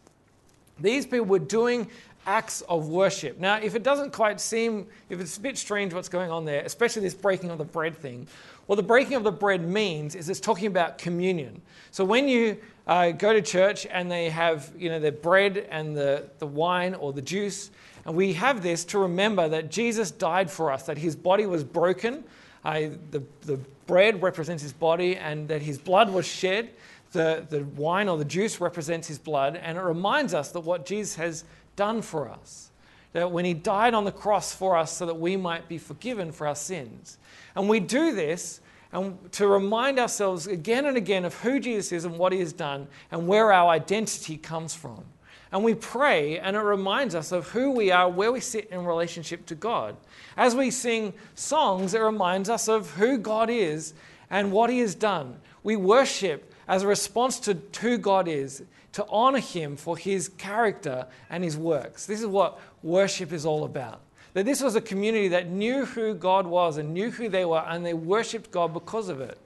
These 0.80 1.06
people 1.06 1.26
were 1.26 1.40
doing 1.40 1.90
acts 2.26 2.62
of 2.62 2.90
worship. 2.90 3.40
Now, 3.40 3.56
if 3.56 3.74
it 3.74 3.84
doesn't 3.84 4.12
quite 4.12 4.42
seem, 4.42 4.88
if 5.10 5.20
it's 5.20 5.38
a 5.38 5.42
bit 5.42 5.58
strange 5.58 5.94
what's 5.94 6.10
going 6.10 6.30
on 6.30 6.46
there, 6.46 6.62
especially 6.64 7.02
this 7.02 7.14
breaking 7.14 7.50
of 7.50 7.58
the 7.58 7.64
bread 7.64 7.96
thing, 7.96 8.28
what 8.68 8.76
the 8.76 8.84
breaking 8.84 9.16
of 9.16 9.24
the 9.24 9.32
bread 9.32 9.68
means 9.68 10.16
is 10.16 10.30
it's 10.30 10.40
talking 10.40 10.68
about 10.68 10.98
communion. 10.98 11.62
So 11.92 12.04
when 12.04 12.28
you 12.28 12.58
uh, 12.86 13.12
go 13.12 13.34
to 13.34 13.42
church 13.42 13.88
and 13.88 14.12
they 14.12 14.30
have, 14.30 14.72
you 14.78 14.90
know, 14.90 15.00
the 15.00 15.12
bread 15.12 15.68
and 15.72 15.96
the, 15.96 16.26
the 16.38 16.48
wine 16.48 16.94
or 16.96 17.14
the 17.14 17.22
juice, 17.22 17.72
and 18.06 18.16
we 18.16 18.34
have 18.34 18.64
this 18.64 18.86
to 18.86 19.00
remember 19.00 19.50
that 19.50 19.70
Jesus 19.70 20.12
died 20.12 20.50
for 20.50 20.72
us, 20.72 20.84
that 20.84 20.98
his 20.98 21.16
body 21.16 21.46
was 21.46 21.64
broken. 21.64 22.24
Uh, 22.64 22.90
the, 23.12 23.24
the 23.42 23.58
bread 23.88 24.22
represents 24.22 24.64
his 24.64 24.74
body, 24.74 25.16
and 25.16 25.48
that 25.48 25.62
his 25.62 25.78
blood 25.78 26.12
was 26.12 26.26
shed. 26.26 26.70
The, 27.12 27.46
the 27.50 27.64
wine 27.64 28.08
or 28.08 28.18
the 28.18 28.26
juice 28.26 28.62
represents 28.62 29.08
his 29.08 29.18
blood, 29.18 29.56
and 29.56 29.78
it 29.78 29.82
reminds 29.82 30.34
us 30.34 30.52
that 30.52 30.62
what 30.62 30.86
Jesus 30.86 31.16
has 31.16 31.44
done 31.76 32.02
for 32.02 32.30
us. 32.30 32.72
That 33.14 33.32
when 33.32 33.46
he 33.46 33.54
died 33.54 33.94
on 33.94 34.06
the 34.06 34.12
cross 34.12 34.54
for 34.54 34.78
us 34.78 34.96
so 34.96 35.06
that 35.08 35.20
we 35.20 35.36
might 35.36 35.68
be 35.68 35.78
forgiven 35.78 36.32
for 36.32 36.46
our 36.46 36.56
sins. 36.56 37.18
And 37.56 37.68
we 37.68 37.80
do 37.80 38.14
this 38.14 38.62
and 38.92 39.32
to 39.34 39.48
remind 39.48 40.00
ourselves 40.00 40.48
again 40.48 40.86
and 40.86 40.98
again 40.98 41.26
of 41.26 41.34
who 41.36 41.60
Jesus 41.60 41.92
is 41.92 42.06
and 42.06 42.18
what 42.18 42.34
he 42.34 42.40
has 42.40 42.54
done 42.54 42.88
and 43.12 43.28
where 43.28 43.52
our 43.52 43.70
identity 43.70 44.38
comes 44.38 44.74
from. 44.74 45.04
And 45.52 45.64
we 45.64 45.74
pray, 45.74 46.38
and 46.38 46.56
it 46.56 46.60
reminds 46.60 47.16
us 47.16 47.32
of 47.32 47.50
who 47.50 47.72
we 47.72 47.92
are, 47.92 48.08
where 48.08 48.32
we 48.32 48.40
sit 48.40 48.70
in 48.70 48.86
relationship 48.86 49.46
to 49.48 49.56
God. 49.56 49.96
As 50.38 50.56
we 50.56 50.70
sing 50.70 51.14
songs, 51.34 51.94
it 51.94 52.00
reminds 52.00 52.50
us 52.50 52.68
of 52.68 52.92
who 52.92 53.18
God 53.18 53.50
is 53.50 53.94
and 54.30 54.52
what 54.52 54.70
he 54.70 54.80
has 54.80 54.94
done. 54.94 55.40
We 55.64 55.76
worship 55.76 56.54
as 56.68 56.84
a 56.84 56.88
response 56.88 57.40
to 57.42 57.58
who 57.82 57.98
God 57.98 58.28
is, 58.28 58.64
to 58.94 59.06
honor 59.10 59.40
him 59.40 59.76
for 59.76 59.98
his 59.98 60.30
character 60.30 61.08
and 61.30 61.44
his 61.44 61.58
works. 61.58 62.06
This 62.06 62.20
is 62.22 62.28
what 62.28 62.60
worship 62.84 63.34
is 63.34 63.46
all 63.46 63.64
about. 63.64 64.02
That 64.34 64.46
this 64.46 64.62
was 64.62 64.76
a 64.76 64.82
community 64.82 65.30
that 65.30 65.50
knew 65.50 65.86
who 65.86 66.14
God 66.14 66.46
was 66.46 66.78
and 66.78 66.94
knew 66.94 67.10
who 67.10 67.28
they 67.28 67.46
were, 67.46 67.66
and 67.68 67.84
they 67.84 67.96
worshiped 67.96 68.52
God 68.52 68.74
because 68.74 69.10
of 69.10 69.20
it. 69.20 69.40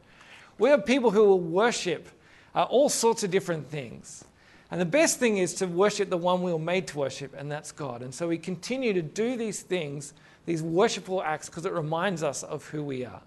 We 0.60 0.70
are 0.70 0.78
people 0.78 1.12
who 1.12 1.24
will 1.24 1.40
worship 1.40 2.10
uh, 2.54 2.64
all 2.64 2.90
sorts 2.90 3.24
of 3.24 3.32
different 3.32 3.70
things. 3.70 4.26
And 4.74 4.82
the 4.82 4.86
best 4.86 5.20
thing 5.20 5.38
is 5.38 5.54
to 5.56 5.68
worship 5.68 6.10
the 6.10 6.18
one 6.18 6.42
we 6.42 6.52
were 6.52 6.58
made 6.58 6.88
to 6.88 6.98
worship, 6.98 7.36
and 7.38 7.52
that's 7.52 7.72
God. 7.72 8.02
And 8.02 8.12
so 8.12 8.28
we 8.28 8.40
continue 8.40 8.92
to 8.94 9.04
do 9.04 9.38
these 9.38 9.62
things, 9.62 10.16
these 10.48 10.64
worshipful 10.64 11.22
acts, 11.22 11.48
because 11.48 11.68
it 11.68 11.74
reminds 11.74 12.24
us 12.24 12.42
of 12.42 12.66
who 12.70 12.84
we 12.84 13.06
are. 13.06 13.22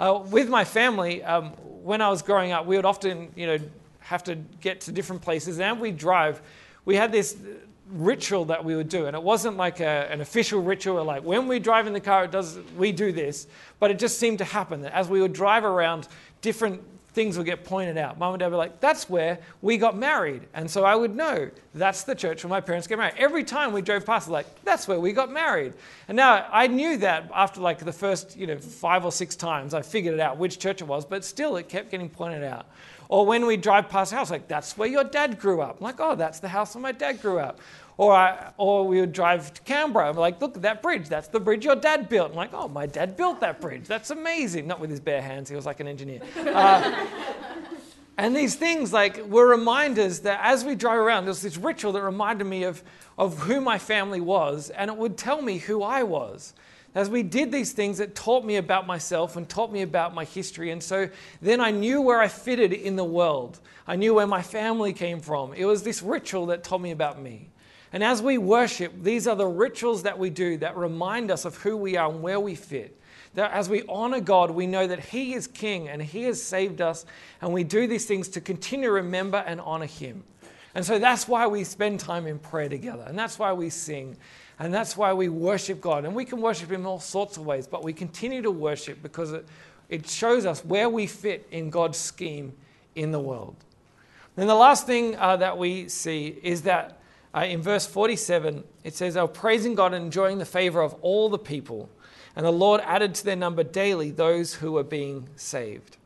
Uh, 0.00 0.22
with 0.30 0.48
my 0.48 0.64
family, 0.64 1.22
um, 1.24 1.50
when 1.82 2.00
I 2.00 2.08
was 2.08 2.22
growing 2.22 2.52
up, 2.52 2.64
we 2.64 2.76
would 2.76 2.86
often, 2.86 3.30
you 3.36 3.46
know, 3.46 3.58
have 3.98 4.24
to 4.24 4.36
get 4.62 4.80
to 4.80 4.92
different 4.92 5.20
places, 5.20 5.60
and 5.60 5.78
we 5.78 5.90
drive. 5.90 6.40
We 6.86 6.96
had 6.96 7.12
this 7.12 7.36
ritual 7.90 8.46
that 8.46 8.64
we 8.64 8.74
would 8.74 8.88
do. 8.88 9.04
And 9.04 9.14
it 9.14 9.22
wasn't 9.22 9.58
like 9.58 9.80
a, 9.80 10.10
an 10.10 10.22
official 10.22 10.62
ritual, 10.62 11.04
like 11.04 11.22
when 11.22 11.48
we 11.48 11.58
drive 11.58 11.86
in 11.86 11.92
the 11.92 12.00
car, 12.00 12.24
it 12.24 12.30
does, 12.30 12.58
we 12.78 12.92
do 12.92 13.12
this. 13.12 13.46
But 13.78 13.90
it 13.90 13.98
just 13.98 14.18
seemed 14.18 14.38
to 14.38 14.44
happen 14.44 14.80
that 14.80 14.94
as 14.94 15.06
we 15.06 15.20
would 15.20 15.34
drive 15.34 15.66
around, 15.66 16.08
different 16.40 16.80
things 17.14 17.36
would 17.36 17.46
get 17.46 17.64
pointed 17.64 17.98
out. 17.98 18.18
Mom 18.18 18.34
and 18.34 18.40
dad 18.40 18.50
were 18.50 18.56
like, 18.56 18.80
that's 18.80 19.08
where 19.08 19.38
we 19.60 19.76
got 19.76 19.96
married. 19.96 20.42
And 20.54 20.70
so 20.70 20.84
I 20.84 20.94
would 20.94 21.14
know 21.14 21.50
that's 21.74 22.04
the 22.04 22.14
church 22.14 22.42
where 22.42 22.48
my 22.48 22.60
parents 22.60 22.86
get 22.86 22.98
married. 22.98 23.14
Every 23.18 23.44
time 23.44 23.72
we 23.72 23.82
drove 23.82 24.06
past, 24.06 24.28
like, 24.28 24.46
that's 24.64 24.88
where 24.88 24.98
we 24.98 25.12
got 25.12 25.30
married. 25.30 25.74
And 26.08 26.16
now 26.16 26.46
I 26.50 26.66
knew 26.68 26.96
that 26.98 27.30
after 27.34 27.60
like 27.60 27.78
the 27.78 27.92
first, 27.92 28.36
you 28.36 28.46
know, 28.46 28.58
five 28.58 29.04
or 29.04 29.12
six 29.12 29.36
times, 29.36 29.74
I 29.74 29.82
figured 29.82 30.14
it 30.14 30.20
out 30.20 30.38
which 30.38 30.58
church 30.58 30.80
it 30.80 30.86
was, 30.86 31.04
but 31.04 31.24
still 31.24 31.56
it 31.56 31.68
kept 31.68 31.90
getting 31.90 32.08
pointed 32.08 32.44
out. 32.44 32.66
Or 33.12 33.26
when 33.26 33.44
we 33.44 33.58
drive 33.58 33.90
past 33.90 34.10
a 34.14 34.16
house, 34.16 34.30
like, 34.30 34.48
that's 34.48 34.78
where 34.78 34.88
your 34.88 35.04
dad 35.04 35.38
grew 35.38 35.60
up. 35.60 35.76
I'm 35.78 35.84
like, 35.84 36.00
oh, 36.00 36.14
that's 36.14 36.40
the 36.40 36.48
house 36.48 36.74
where 36.74 36.80
my 36.80 36.92
dad 36.92 37.20
grew 37.20 37.38
up. 37.38 37.60
Or, 37.98 38.14
I, 38.14 38.52
or 38.56 38.88
we 38.88 39.00
would 39.00 39.12
drive 39.12 39.52
to 39.52 39.60
Canberra. 39.60 40.08
I'm 40.08 40.16
like, 40.16 40.40
look 40.40 40.56
at 40.56 40.62
that 40.62 40.80
bridge. 40.80 41.10
That's 41.10 41.28
the 41.28 41.38
bridge 41.38 41.62
your 41.62 41.76
dad 41.76 42.08
built. 42.08 42.30
I'm 42.30 42.36
like, 42.36 42.54
oh, 42.54 42.68
my 42.68 42.86
dad 42.86 43.18
built 43.18 43.40
that 43.40 43.60
bridge. 43.60 43.84
That's 43.84 44.08
amazing. 44.08 44.66
Not 44.66 44.80
with 44.80 44.88
his 44.88 44.98
bare 44.98 45.20
hands. 45.20 45.50
He 45.50 45.54
was 45.54 45.66
like 45.66 45.80
an 45.80 45.88
engineer. 45.88 46.22
Uh, 46.38 47.06
and 48.16 48.34
these 48.34 48.54
things 48.54 48.94
like 48.94 49.18
were 49.26 49.46
reminders 49.46 50.20
that 50.20 50.40
as 50.42 50.64
we 50.64 50.74
drive 50.74 50.98
around, 50.98 51.24
there 51.24 51.32
was 51.32 51.42
this 51.42 51.58
ritual 51.58 51.92
that 51.92 52.00
reminded 52.00 52.44
me 52.44 52.62
of, 52.62 52.82
of 53.18 53.40
who 53.40 53.60
my 53.60 53.76
family 53.76 54.22
was, 54.22 54.70
and 54.70 54.90
it 54.90 54.96
would 54.96 55.18
tell 55.18 55.42
me 55.42 55.58
who 55.58 55.82
I 55.82 56.02
was. 56.02 56.54
As 56.94 57.08
we 57.08 57.22
did 57.22 57.50
these 57.50 57.72
things, 57.72 58.00
it 58.00 58.14
taught 58.14 58.44
me 58.44 58.56
about 58.56 58.86
myself 58.86 59.36
and 59.36 59.48
taught 59.48 59.72
me 59.72 59.80
about 59.80 60.14
my 60.14 60.24
history. 60.24 60.70
And 60.70 60.82
so 60.82 61.08
then 61.40 61.60
I 61.60 61.70
knew 61.70 62.02
where 62.02 62.20
I 62.20 62.28
fitted 62.28 62.72
in 62.72 62.96
the 62.96 63.04
world. 63.04 63.60
I 63.86 63.96
knew 63.96 64.14
where 64.14 64.26
my 64.26 64.42
family 64.42 64.92
came 64.92 65.20
from. 65.20 65.54
It 65.54 65.64
was 65.64 65.82
this 65.82 66.02
ritual 66.02 66.46
that 66.46 66.64
taught 66.64 66.82
me 66.82 66.90
about 66.90 67.20
me. 67.20 67.48
And 67.94 68.04
as 68.04 68.22
we 68.22 68.38
worship, 68.38 68.92
these 69.02 69.26
are 69.26 69.36
the 69.36 69.46
rituals 69.46 70.02
that 70.02 70.18
we 70.18 70.30
do 70.30 70.58
that 70.58 70.76
remind 70.76 71.30
us 71.30 71.44
of 71.44 71.56
who 71.56 71.76
we 71.76 71.96
are 71.96 72.10
and 72.10 72.22
where 72.22 72.40
we 72.40 72.54
fit. 72.54 72.98
That 73.34 73.52
as 73.52 73.68
we 73.68 73.82
honor 73.88 74.20
God, 74.20 74.50
we 74.50 74.66
know 74.66 74.86
that 74.86 75.00
He 75.00 75.34
is 75.34 75.46
King 75.46 75.88
and 75.88 76.02
He 76.02 76.24
has 76.24 76.42
saved 76.42 76.80
us, 76.80 77.06
and 77.40 77.52
we 77.52 77.64
do 77.64 77.86
these 77.86 78.04
things 78.06 78.28
to 78.28 78.40
continue 78.40 78.88
to 78.88 78.92
remember 78.92 79.38
and 79.38 79.60
honor 79.60 79.86
Him. 79.86 80.24
And 80.74 80.84
so 80.84 80.98
that's 80.98 81.28
why 81.28 81.46
we 81.46 81.64
spend 81.64 82.00
time 82.00 82.26
in 82.26 82.38
prayer 82.38 82.68
together, 82.68 83.04
and 83.06 83.18
that's 83.18 83.38
why 83.38 83.52
we 83.52 83.68
sing, 83.68 84.16
and 84.58 84.72
that's 84.72 84.96
why 84.96 85.12
we 85.12 85.28
worship 85.28 85.80
God. 85.80 86.04
And 86.04 86.14
we 86.14 86.24
can 86.24 86.40
worship 86.40 86.70
Him 86.70 86.80
in 86.80 86.86
all 86.86 87.00
sorts 87.00 87.36
of 87.36 87.44
ways, 87.44 87.66
but 87.66 87.84
we 87.84 87.92
continue 87.92 88.42
to 88.42 88.50
worship 88.50 89.02
because 89.02 89.32
it, 89.32 89.46
it 89.88 90.08
shows 90.08 90.46
us 90.46 90.64
where 90.64 90.88
we 90.88 91.06
fit 91.06 91.46
in 91.50 91.68
God's 91.68 91.98
scheme 91.98 92.54
in 92.94 93.10
the 93.10 93.20
world. 93.20 93.56
Then 94.36 94.46
the 94.46 94.54
last 94.54 94.86
thing 94.86 95.16
uh, 95.16 95.36
that 95.36 95.58
we 95.58 95.88
see 95.88 96.38
is 96.42 96.62
that 96.62 96.98
uh, 97.34 97.40
in 97.40 97.60
verse 97.60 97.86
47, 97.86 98.64
it 98.84 98.94
says, 98.94 99.14
They 99.14 99.20
were 99.20 99.28
praising 99.28 99.74
God 99.74 99.92
and 99.92 100.06
enjoying 100.06 100.38
the 100.38 100.44
favor 100.44 100.80
of 100.80 100.94
all 101.02 101.28
the 101.28 101.38
people. 101.38 101.88
And 102.34 102.46
the 102.46 102.52
Lord 102.52 102.80
added 102.84 103.14
to 103.16 103.24
their 103.24 103.36
number 103.36 103.62
daily 103.62 104.10
those 104.10 104.54
who 104.54 104.72
were 104.72 104.82
being 104.82 105.28
saved. 105.36 105.96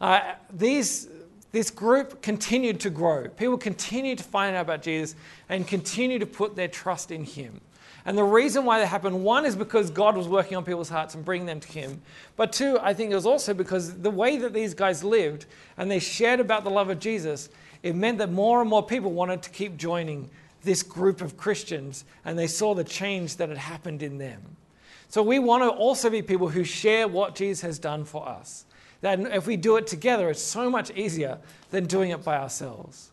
Uh, 0.00 0.34
these 0.52 1.08
this 1.52 1.70
group 1.70 2.22
continued 2.22 2.80
to 2.80 2.90
grow. 2.90 3.28
People 3.28 3.58
continued 3.58 4.18
to 4.18 4.24
find 4.24 4.54
out 4.54 4.62
about 4.62 4.82
Jesus 4.82 5.16
and 5.48 5.66
continue 5.66 6.18
to 6.18 6.26
put 6.26 6.56
their 6.56 6.68
trust 6.68 7.10
in 7.10 7.24
him. 7.24 7.60
And 8.08 8.16
the 8.16 8.24
reason 8.24 8.64
why 8.64 8.78
that 8.78 8.86
happened, 8.86 9.22
one, 9.22 9.44
is 9.44 9.54
because 9.54 9.90
God 9.90 10.16
was 10.16 10.28
working 10.28 10.56
on 10.56 10.64
people's 10.64 10.88
hearts 10.88 11.14
and 11.14 11.22
bringing 11.24 11.46
them 11.46 11.60
to 11.60 11.68
Him. 11.68 12.00
But 12.36 12.54
two, 12.54 12.78
I 12.80 12.94
think 12.94 13.10
it 13.10 13.14
was 13.14 13.26
also 13.26 13.52
because 13.52 13.98
the 13.98 14.10
way 14.10 14.38
that 14.38 14.54
these 14.54 14.72
guys 14.72 15.04
lived 15.04 15.44
and 15.76 15.90
they 15.90 15.98
shared 15.98 16.40
about 16.40 16.64
the 16.64 16.70
love 16.70 16.88
of 16.88 17.00
Jesus, 17.00 17.50
it 17.82 17.94
meant 17.94 18.16
that 18.16 18.32
more 18.32 18.62
and 18.62 18.70
more 18.70 18.82
people 18.82 19.12
wanted 19.12 19.42
to 19.42 19.50
keep 19.50 19.76
joining 19.76 20.30
this 20.62 20.82
group 20.82 21.20
of 21.20 21.36
Christians 21.36 22.06
and 22.24 22.38
they 22.38 22.46
saw 22.46 22.74
the 22.74 22.82
change 22.82 23.36
that 23.36 23.50
had 23.50 23.58
happened 23.58 24.02
in 24.02 24.16
them. 24.16 24.40
So 25.10 25.22
we 25.22 25.38
want 25.38 25.64
to 25.64 25.68
also 25.68 26.08
be 26.08 26.22
people 26.22 26.48
who 26.48 26.64
share 26.64 27.08
what 27.08 27.34
Jesus 27.34 27.60
has 27.60 27.78
done 27.78 28.06
for 28.06 28.26
us. 28.26 28.64
That 29.00 29.20
if 29.20 29.46
we 29.46 29.56
do 29.56 29.76
it 29.76 29.86
together, 29.86 30.28
it's 30.30 30.42
so 30.42 30.70
much 30.70 30.90
easier 30.90 31.38
than 31.70 31.86
doing 31.86 32.10
it 32.10 32.24
by 32.24 32.36
ourselves. 32.36 33.10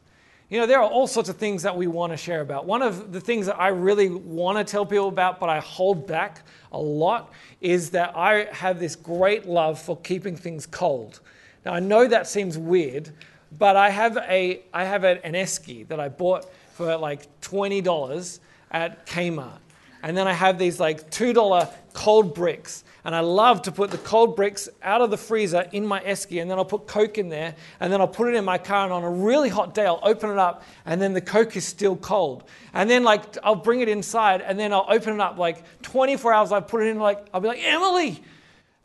You 0.50 0.60
know, 0.60 0.68
there 0.68 0.80
are 0.80 0.90
all 0.90 1.08
sorts 1.08 1.30
of 1.30 1.38
things 1.38 1.64
that 1.64 1.76
we 1.76 1.88
want 1.88 2.14
to 2.14 2.18
share 2.18 2.42
about. 2.42 2.66
One 2.66 2.84
of 2.84 3.12
the 3.12 3.20
things 3.20 3.48
that 3.48 3.60
I 3.60 3.70
really 3.70 4.10
want 4.10 4.60
to 4.60 4.64
tell 4.64 4.86
people 4.86 5.08
about, 5.08 5.40
but 5.40 5.50
I 5.50 5.60
hold 5.60 6.06
back 6.06 6.44
a 6.72 6.78
lot, 6.78 7.32
is 7.62 7.90
that 7.92 8.16
I 8.16 8.48
have 8.52 8.80
this 8.80 8.96
great 8.96 9.48
love 9.48 9.82
for 9.82 9.98
keeping 9.98 10.36
things 10.36 10.68
cold. 10.68 11.20
Now, 11.66 11.74
I 11.74 11.80
know 11.80 12.08
that 12.08 12.28
seems 12.28 12.60
weird, 12.60 13.12
but 13.58 13.76
I 13.76 13.90
have, 13.90 14.18
a, 14.18 14.62
I 14.72 14.84
have 14.84 15.04
an 15.04 15.34
esky 15.34 15.88
that 15.88 16.00
I 16.00 16.10
bought 16.10 16.46
for 16.74 16.96
like 16.96 17.42
$20 17.42 18.40
at 18.72 19.06
Kmart. 19.08 19.65
And 20.06 20.16
then 20.16 20.28
I 20.28 20.34
have 20.34 20.58
these 20.58 20.80
like 20.80 21.10
$2 21.10 21.74
cold 21.94 22.34
bricks 22.34 22.84
and 23.06 23.16
I 23.16 23.20
love 23.20 23.62
to 23.64 23.72
put 23.72 23.92
the 23.92 23.98
cold 24.00 24.36
bricks 24.36 24.68
out 24.82 25.02
of 25.02 25.12
the 25.12 25.18
freezer 25.18 25.68
in 25.72 25.86
my 25.86 26.00
esky, 26.02 26.42
and 26.42 26.50
then 26.50 26.58
I'll 26.58 26.66
put 26.66 26.88
Coke 26.88 27.20
in 27.20 27.30
there, 27.30 27.54
and 27.80 27.94
then 27.94 28.02
I'll 28.02 28.08
put 28.08 28.28
it 28.28 28.34
in 28.34 28.44
my 28.44 28.58
car, 28.58 28.84
and 28.84 28.92
on 28.92 29.04
a 29.04 29.10
really 29.10 29.48
hot 29.48 29.76
day, 29.76 29.86
I'll 29.86 30.00
open 30.02 30.32
it 30.32 30.40
up, 30.40 30.64
and 30.88 31.00
then 31.00 31.14
the 31.14 31.22
Coke 31.22 31.56
is 31.56 31.66
still 31.66 31.96
cold. 31.98 32.46
And 32.74 32.90
then, 32.90 33.04
like, 33.04 33.38
I'll 33.44 33.54
bring 33.54 33.82
it 33.82 33.90
inside, 33.90 34.42
and 34.42 34.58
then 34.58 34.74
I'll 34.74 34.88
open 34.90 35.14
it 35.14 35.20
up, 35.20 35.38
like, 35.38 35.64
24 35.84 36.34
hours, 36.34 36.52
I 36.52 36.62
put 36.62 36.82
it 36.82 36.88
in, 36.88 36.98
like, 36.98 37.28
I'll 37.32 37.42
be 37.42 37.48
like, 37.48 37.64
Emily, 37.64 38.24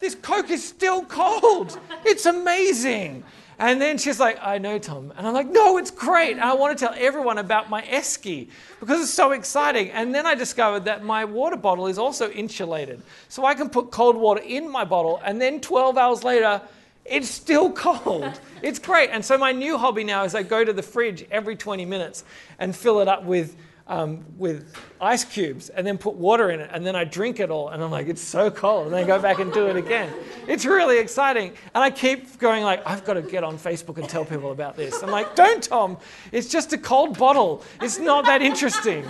this 0.01 0.15
Coke 0.15 0.51
is 0.51 0.63
still 0.63 1.03
cold. 1.07 1.81
It's 2.05 2.27
amazing. 2.27 3.25
And 3.61 3.79
then 3.79 3.99
she's 3.99 4.19
like, 4.19 4.39
I 4.41 4.57
know, 4.57 4.79
Tom. 4.79 5.13
And 5.19 5.27
I'm 5.27 5.35
like, 5.35 5.51
no, 5.51 5.77
it's 5.77 5.91
great. 5.91 6.39
I 6.39 6.55
want 6.55 6.77
to 6.79 6.83
tell 6.83 6.95
everyone 6.97 7.37
about 7.37 7.69
my 7.69 7.83
esky 7.83 8.49
because 8.81 9.03
it's 9.03 9.11
so 9.11 9.33
exciting. 9.33 9.91
And 9.91 10.15
then 10.15 10.25
I 10.27 10.35
discovered 10.35 10.87
that 10.87 11.05
my 11.05 11.27
water 11.27 11.57
bottle 11.57 11.87
is 11.87 11.99
also 11.99 12.31
insulated. 12.31 13.03
So 13.29 13.45
I 13.45 13.53
can 13.53 13.69
put 13.69 13.91
cold 13.91 14.17
water 14.17 14.41
in 14.41 14.73
my 14.73 14.87
bottle, 14.87 15.21
and 15.23 15.39
then 15.39 15.61
12 15.61 15.99
hours 15.99 16.25
later, 16.25 16.63
it's 17.05 17.29
still 17.29 17.71
cold. 17.75 18.41
It's 18.63 18.79
great. 18.79 19.11
And 19.11 19.23
so 19.23 19.37
my 19.37 19.53
new 19.53 19.77
hobby 19.77 20.05
now 20.05 20.25
is 20.25 20.35
I 20.35 20.43
go 20.43 20.65
to 20.65 20.73
the 20.73 20.83
fridge 20.83 21.27
every 21.31 21.55
20 21.55 21.85
minutes 21.85 22.25
and 22.59 22.75
fill 22.75 23.01
it 23.01 23.09
up 23.09 23.25
with 23.25 23.57
um, 23.91 24.25
with 24.39 24.73
ice 25.01 25.25
cubes 25.25 25.69
and 25.69 25.85
then 25.85 25.99
put 25.99 26.15
water 26.15 26.51
in 26.51 26.61
it 26.61 26.71
and 26.73 26.87
then 26.87 26.95
I 26.95 27.03
drink 27.03 27.41
it 27.41 27.51
all 27.51 27.71
and 27.71 27.83
I'm 27.83 27.91
like 27.91 28.07
it's 28.07 28.23
so 28.23 28.49
cold 28.49 28.87
and 28.87 28.95
then 28.95 29.03
I 29.03 29.07
go 29.07 29.21
back 29.21 29.41
and 29.41 29.53
do 29.53 29.67
it 29.67 29.75
again. 29.75 30.13
It's 30.47 30.65
really 30.65 30.99
exciting 30.99 31.53
and 31.75 31.83
I 31.83 31.91
keep 31.91 32.39
going 32.39 32.63
like 32.63 32.87
I've 32.87 33.05
got 33.05 33.15
to 33.15 33.23
get 33.23 33.43
on 33.43 33.59
Facebook 33.59 33.99
and 33.99 34.09
tell 34.09 34.25
people 34.25 34.53
about 34.53 34.77
this. 34.77 35.03
I'm 35.03 35.11
like 35.11 35.35
don't 35.35 35.63
Tom, 35.63 35.99
it's 36.31 36.49
just 36.49 36.73
a 36.73 36.79
cold 36.79 37.19
bottle. 37.19 37.65
It's 37.83 37.99
not 37.99 38.25
that 38.27 38.43
interesting. 38.43 39.05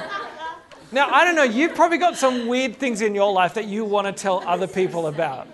Now 0.92 1.10
I 1.10 1.26
don't 1.26 1.36
know, 1.36 1.42
you've 1.42 1.74
probably 1.74 1.98
got 1.98 2.16
some 2.16 2.48
weird 2.48 2.76
things 2.76 3.02
in 3.02 3.14
your 3.14 3.30
life 3.30 3.52
that 3.54 3.66
you 3.66 3.84
want 3.84 4.06
to 4.06 4.14
tell 4.14 4.42
other 4.48 4.66
people 4.66 5.08
about. 5.08 5.46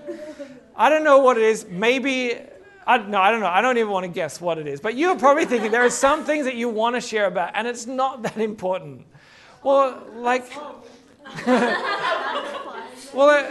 I 0.76 0.88
don't 0.88 1.02
know 1.02 1.18
what 1.18 1.36
it 1.36 1.42
is. 1.42 1.66
Maybe 1.68 2.38
I, 2.86 2.98
no, 2.98 3.20
I 3.20 3.32
don't 3.32 3.40
know. 3.40 3.48
I 3.48 3.60
don't 3.60 3.76
even 3.78 3.90
want 3.90 4.04
to 4.04 4.08
guess 4.08 4.40
what 4.40 4.58
it 4.58 4.68
is. 4.68 4.80
But 4.80 4.96
you're 4.96 5.18
probably 5.18 5.44
thinking 5.44 5.72
there 5.72 5.84
are 5.84 5.90
some 5.90 6.24
things 6.24 6.44
that 6.44 6.54
you 6.54 6.68
want 6.68 6.94
to 6.94 7.00
share 7.00 7.26
about, 7.26 7.50
and 7.54 7.66
it's 7.66 7.86
not 7.86 8.22
that 8.22 8.38
important. 8.38 9.04
Well, 9.66 10.00
like, 10.14 10.48
well, 13.12 13.30
uh, 13.30 13.50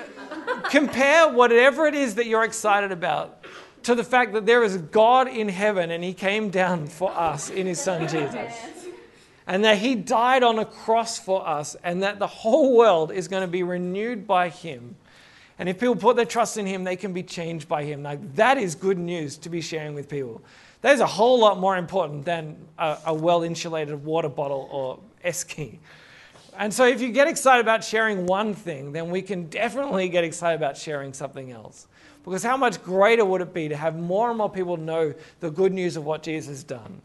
compare 0.70 1.28
whatever 1.28 1.88
it 1.88 1.94
is 1.94 2.16
that 2.16 2.26
you're 2.26 2.46
excited 2.46 2.94
about 2.94 3.44
to 3.84 3.96
the 3.96 4.04
fact 4.06 4.32
that 4.32 4.46
there 4.46 4.64
is 4.64 4.76
a 4.76 4.80
God 4.80 5.28
in 5.28 5.50
heaven 5.50 5.92
and 5.92 6.02
He 6.02 6.14
came 6.14 6.52
down 6.52 6.88
for 6.88 7.12
us 7.12 7.50
in 7.50 7.68
His 7.68 7.82
Son 7.82 8.08
Jesus. 8.08 8.56
And 9.46 9.66
that 9.66 9.80
He 9.80 9.94
died 9.94 10.42
on 10.42 10.58
a 10.58 10.64
cross 10.64 11.20
for 11.20 11.46
us, 11.46 11.76
and 11.84 12.02
that 12.02 12.18
the 12.18 12.28
whole 12.28 12.78
world 12.78 13.12
is 13.12 13.28
going 13.28 13.42
to 13.42 13.52
be 13.52 13.64
renewed 13.64 14.26
by 14.26 14.48
Him. 14.48 14.96
And 15.60 15.68
if 15.68 15.82
people 15.82 15.98
put 15.98 16.16
their 16.16 16.24
trust 16.24 16.56
in 16.56 16.66
Him, 16.66 16.86
they 16.86 16.96
can 16.96 17.12
be 17.12 17.24
changed 17.24 17.68
by 17.68 17.84
Him. 17.84 18.04
Like, 18.04 18.36
that 18.36 18.58
is 18.58 18.74
good 18.74 18.98
news 18.98 19.38
to 19.40 19.50
be 19.50 19.60
sharing 19.60 19.94
with 19.94 20.08
people. 20.08 20.42
That 20.82 20.94
is 20.94 21.02
a 21.02 21.08
whole 21.08 21.38
lot 21.40 21.60
more 21.60 21.76
important 21.76 22.24
than 22.24 22.56
a, 22.80 23.00
a 23.08 23.14
well 23.14 23.44
insulated 23.44 24.06
water 24.06 24.30
bottle 24.30 24.70
or 24.72 25.00
esky. 25.26 25.80
And 26.58 26.74
so, 26.74 26.86
if 26.86 27.02
you 27.02 27.12
get 27.12 27.28
excited 27.28 27.62
about 27.62 27.84
sharing 27.84 28.26
one 28.26 28.54
thing, 28.54 28.92
then 28.92 29.10
we 29.10 29.22
can 29.22 29.48
definitely 29.48 30.10
get 30.10 30.24
excited 30.24 30.56
about 30.56 30.78
sharing 30.78 31.14
something 31.14 31.52
else. 31.52 31.88
Because 32.24 32.44
how 32.44 32.58
much 32.58 32.82
greater 32.84 33.24
would 33.24 33.42
it 33.42 33.54
be 33.54 33.70
to 33.70 33.76
have 33.76 33.96
more 33.98 34.30
and 34.30 34.38
more 34.38 34.50
people 34.50 34.78
know 34.78 35.14
the 35.42 35.52
good 35.52 35.72
news 35.72 35.96
of 35.96 36.06
what 36.06 36.24
Jesus 36.24 36.48
has 36.50 36.64
done? 36.64 37.02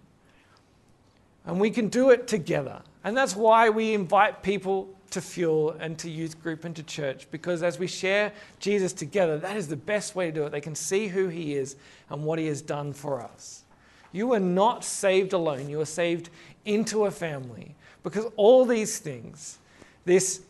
And 1.44 1.60
we 1.60 1.70
can 1.70 1.88
do 1.88 2.10
it 2.10 2.26
together. 2.26 2.82
And 3.04 3.16
that's 3.16 3.36
why 3.36 3.70
we 3.70 3.92
invite 3.92 4.42
people 4.42 4.88
to 5.10 5.20
Fuel 5.20 5.76
and 5.80 5.98
to 5.98 6.08
youth 6.08 6.40
group 6.42 6.64
and 6.64 6.74
to 6.76 6.82
church. 6.82 7.26
Because 7.30 7.62
as 7.62 7.78
we 7.78 7.86
share 7.86 8.32
Jesus 8.60 8.92
together, 8.92 9.38
that 9.38 9.56
is 9.56 9.68
the 9.68 9.76
best 9.76 10.14
way 10.14 10.26
to 10.26 10.32
do 10.32 10.44
it. 10.44 10.52
They 10.52 10.60
can 10.60 10.74
see 10.74 11.08
who 11.08 11.28
he 11.28 11.54
is 11.54 11.76
and 12.08 12.24
what 12.24 12.38
he 12.38 12.46
has 12.46 12.62
done 12.62 12.92
for 12.92 13.20
us. 13.20 13.64
You 14.12 14.32
are 14.32 14.40
not 14.40 14.84
saved 14.84 15.32
alone, 15.32 15.68
you 15.68 15.80
are 15.80 15.86
saved 15.86 16.30
into 16.64 17.04
a 17.04 17.10
family. 17.10 17.74
Because 18.02 18.26
all 18.36 18.64
these 18.64 18.98
things, 18.98 19.58
this, 20.04 20.42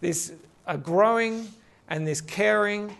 this 0.00 0.32
uh, 0.66 0.76
growing 0.76 1.48
and 1.88 2.06
this 2.06 2.20
caring 2.20 2.96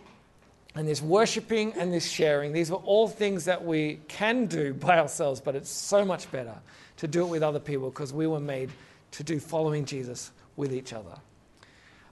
and 0.75 0.87
this 0.87 1.01
worshiping 1.01 1.73
and 1.75 1.93
this 1.93 2.11
sharing, 2.11 2.53
these 2.53 2.71
are 2.71 2.83
all 2.85 3.09
things 3.09 3.45
that 3.47 3.65
we 3.65 4.01
can 4.09 4.47
do 4.47 4.75
by 4.75 4.99
ourselves, 4.99 5.41
but 5.41 5.55
it's 5.55 5.71
so 5.71 6.05
much 6.05 6.31
better 6.31 6.55
to 6.99 7.09
do 7.09 7.23
it 7.23 7.29
with 7.29 7.43
other 7.43 7.61
people 7.61 7.91
because 7.91 8.13
we 8.13 8.27
were 8.27 8.41
made 8.41 8.71
to 9.13 9.23
do 9.23 9.39
following 9.39 9.85
Jesus 9.85 10.31
with 10.57 10.73
each 10.73 10.93
other. 10.93 11.17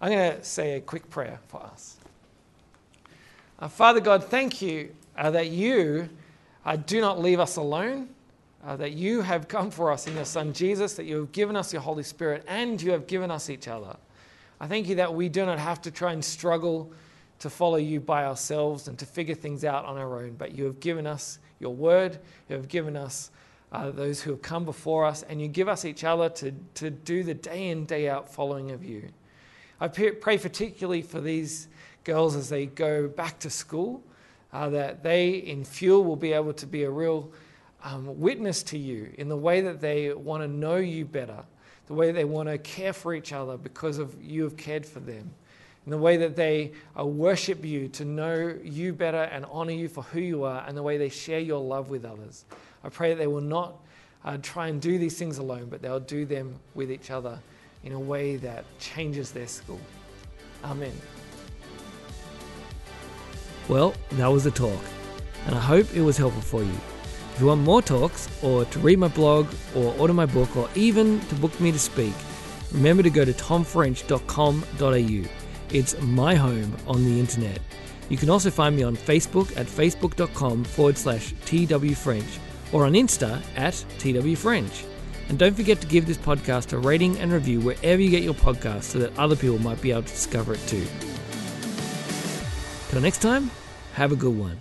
I'm 0.00 0.10
going 0.10 0.36
to 0.36 0.44
say 0.44 0.76
a 0.76 0.80
quick 0.80 1.08
prayer 1.10 1.38
for 1.48 1.62
us. 1.62 1.96
Uh, 3.58 3.68
Father 3.68 4.00
God, 4.00 4.24
thank 4.24 4.60
you 4.60 4.94
uh, 5.16 5.30
that 5.30 5.48
you 5.48 6.08
uh, 6.64 6.76
do 6.76 7.00
not 7.00 7.20
leave 7.20 7.38
us 7.38 7.56
alone 7.56 8.08
uh, 8.64 8.76
that 8.76 8.92
you 8.92 9.22
have 9.22 9.48
come 9.48 9.70
for 9.70 9.90
us 9.90 10.06
in 10.06 10.14
your 10.14 10.24
Son 10.24 10.52
Jesus, 10.52 10.94
that 10.94 11.04
you 11.04 11.16
have 11.16 11.32
given 11.32 11.56
us 11.56 11.72
your 11.72 11.82
Holy 11.82 12.02
Spirit, 12.02 12.44
and 12.46 12.80
you 12.80 12.92
have 12.92 13.06
given 13.06 13.30
us 13.30 13.50
each 13.50 13.68
other. 13.68 13.96
I 14.60 14.66
thank 14.68 14.88
you 14.88 14.94
that 14.96 15.12
we 15.12 15.28
do 15.28 15.44
not 15.44 15.58
have 15.58 15.80
to 15.82 15.90
try 15.90 16.12
and 16.12 16.24
struggle 16.24 16.92
to 17.40 17.50
follow 17.50 17.76
you 17.76 17.98
by 17.98 18.24
ourselves 18.24 18.86
and 18.86 18.96
to 19.00 19.06
figure 19.06 19.34
things 19.34 19.64
out 19.64 19.84
on 19.84 19.98
our 19.98 20.22
own, 20.22 20.34
but 20.38 20.52
you 20.52 20.64
have 20.64 20.78
given 20.78 21.06
us 21.06 21.40
your 21.58 21.74
word, 21.74 22.18
you 22.48 22.54
have 22.54 22.68
given 22.68 22.96
us 22.96 23.32
uh, 23.72 23.90
those 23.90 24.20
who 24.20 24.30
have 24.30 24.42
come 24.42 24.64
before 24.64 25.04
us, 25.04 25.24
and 25.24 25.40
you 25.40 25.48
give 25.48 25.68
us 25.68 25.84
each 25.84 26.04
other 26.04 26.28
to, 26.28 26.52
to 26.74 26.90
do 26.90 27.24
the 27.24 27.34
day 27.34 27.70
in, 27.70 27.84
day 27.84 28.08
out 28.08 28.32
following 28.32 28.70
of 28.70 28.84
you. 28.84 29.08
I 29.80 29.88
pray 29.88 30.38
particularly 30.38 31.02
for 31.02 31.20
these 31.20 31.66
girls 32.04 32.36
as 32.36 32.48
they 32.48 32.66
go 32.66 33.08
back 33.08 33.40
to 33.40 33.50
school, 33.50 34.02
uh, 34.52 34.68
that 34.68 35.02
they 35.02 35.30
in 35.30 35.64
Fuel 35.64 36.04
will 36.04 36.14
be 36.14 36.32
able 36.32 36.52
to 36.52 36.66
be 36.66 36.84
a 36.84 36.90
real 36.90 37.32
um, 37.84 38.20
witness 38.20 38.62
to 38.64 38.78
you 38.78 39.12
in 39.18 39.28
the 39.28 39.36
way 39.36 39.60
that 39.60 39.80
they 39.80 40.12
want 40.12 40.42
to 40.42 40.48
know 40.48 40.76
you 40.76 41.04
better, 41.04 41.44
the 41.86 41.94
way 41.94 42.12
they 42.12 42.24
want 42.24 42.48
to 42.48 42.58
care 42.58 42.92
for 42.92 43.14
each 43.14 43.32
other 43.32 43.56
because 43.56 43.98
of 43.98 44.14
you 44.22 44.44
have 44.44 44.56
cared 44.56 44.86
for 44.86 45.00
them, 45.00 45.30
in 45.84 45.90
the 45.90 45.98
way 45.98 46.16
that 46.16 46.36
they 46.36 46.72
uh, 46.98 47.04
worship 47.04 47.64
you 47.64 47.88
to 47.88 48.04
know 48.04 48.56
you 48.62 48.92
better 48.92 49.24
and 49.24 49.44
honor 49.50 49.72
you 49.72 49.88
for 49.88 50.02
who 50.02 50.20
you 50.20 50.44
are, 50.44 50.64
and 50.66 50.76
the 50.76 50.82
way 50.82 50.96
they 50.96 51.08
share 51.08 51.40
your 51.40 51.60
love 51.60 51.90
with 51.90 52.04
others. 52.04 52.44
I 52.84 52.88
pray 52.88 53.10
that 53.10 53.18
they 53.18 53.26
will 53.26 53.40
not 53.40 53.80
uh, 54.24 54.38
try 54.42 54.68
and 54.68 54.80
do 54.80 54.98
these 54.98 55.18
things 55.18 55.38
alone, 55.38 55.66
but 55.68 55.82
they'll 55.82 56.00
do 56.00 56.24
them 56.24 56.54
with 56.74 56.90
each 56.90 57.10
other 57.10 57.38
in 57.82 57.92
a 57.92 58.00
way 58.00 58.36
that 58.36 58.64
changes 58.78 59.32
their 59.32 59.48
school. 59.48 59.80
Amen. 60.64 60.92
Well, 63.68 63.94
that 64.12 64.26
was 64.28 64.44
the 64.44 64.50
talk, 64.52 64.78
and 65.46 65.54
I 65.56 65.60
hope 65.60 65.92
it 65.94 66.02
was 66.02 66.16
helpful 66.16 66.42
for 66.42 66.62
you. 66.62 66.78
If 67.34 67.40
you 67.40 67.46
want 67.46 67.62
more 67.62 67.82
talks, 67.82 68.28
or 68.42 68.64
to 68.66 68.78
read 68.78 68.98
my 68.98 69.08
blog, 69.08 69.46
or 69.74 69.94
order 69.98 70.12
my 70.12 70.26
book, 70.26 70.54
or 70.56 70.68
even 70.74 71.20
to 71.20 71.34
book 71.36 71.58
me 71.60 71.72
to 71.72 71.78
speak, 71.78 72.14
remember 72.72 73.02
to 73.02 73.10
go 73.10 73.24
to 73.24 73.32
tomfrench.com.au. 73.32 75.28
It's 75.70 76.00
my 76.02 76.34
home 76.34 76.76
on 76.86 77.04
the 77.04 77.18
internet. 77.18 77.58
You 78.10 78.18
can 78.18 78.28
also 78.28 78.50
find 78.50 78.76
me 78.76 78.82
on 78.82 78.94
Facebook 78.96 79.56
at 79.56 79.66
facebook.com 79.66 80.64
forward 80.64 80.98
slash 80.98 81.32
twfrench 81.46 82.38
or 82.72 82.84
on 82.84 82.92
Insta 82.92 83.42
at 83.56 83.72
twfrench. 83.98 84.84
And 85.28 85.38
don't 85.38 85.54
forget 85.54 85.80
to 85.80 85.86
give 85.86 86.06
this 86.06 86.18
podcast 86.18 86.74
a 86.74 86.78
rating 86.78 87.18
and 87.18 87.32
review 87.32 87.60
wherever 87.60 88.02
you 88.02 88.10
get 88.10 88.22
your 88.22 88.34
podcast 88.34 88.82
so 88.82 88.98
that 88.98 89.18
other 89.18 89.36
people 89.36 89.58
might 89.58 89.80
be 89.80 89.92
able 89.92 90.02
to 90.02 90.08
discover 90.08 90.52
it 90.52 90.60
too. 90.66 90.86
Till 92.90 93.00
next 93.00 93.22
time, 93.22 93.50
have 93.94 94.12
a 94.12 94.16
good 94.16 94.36
one. 94.36 94.60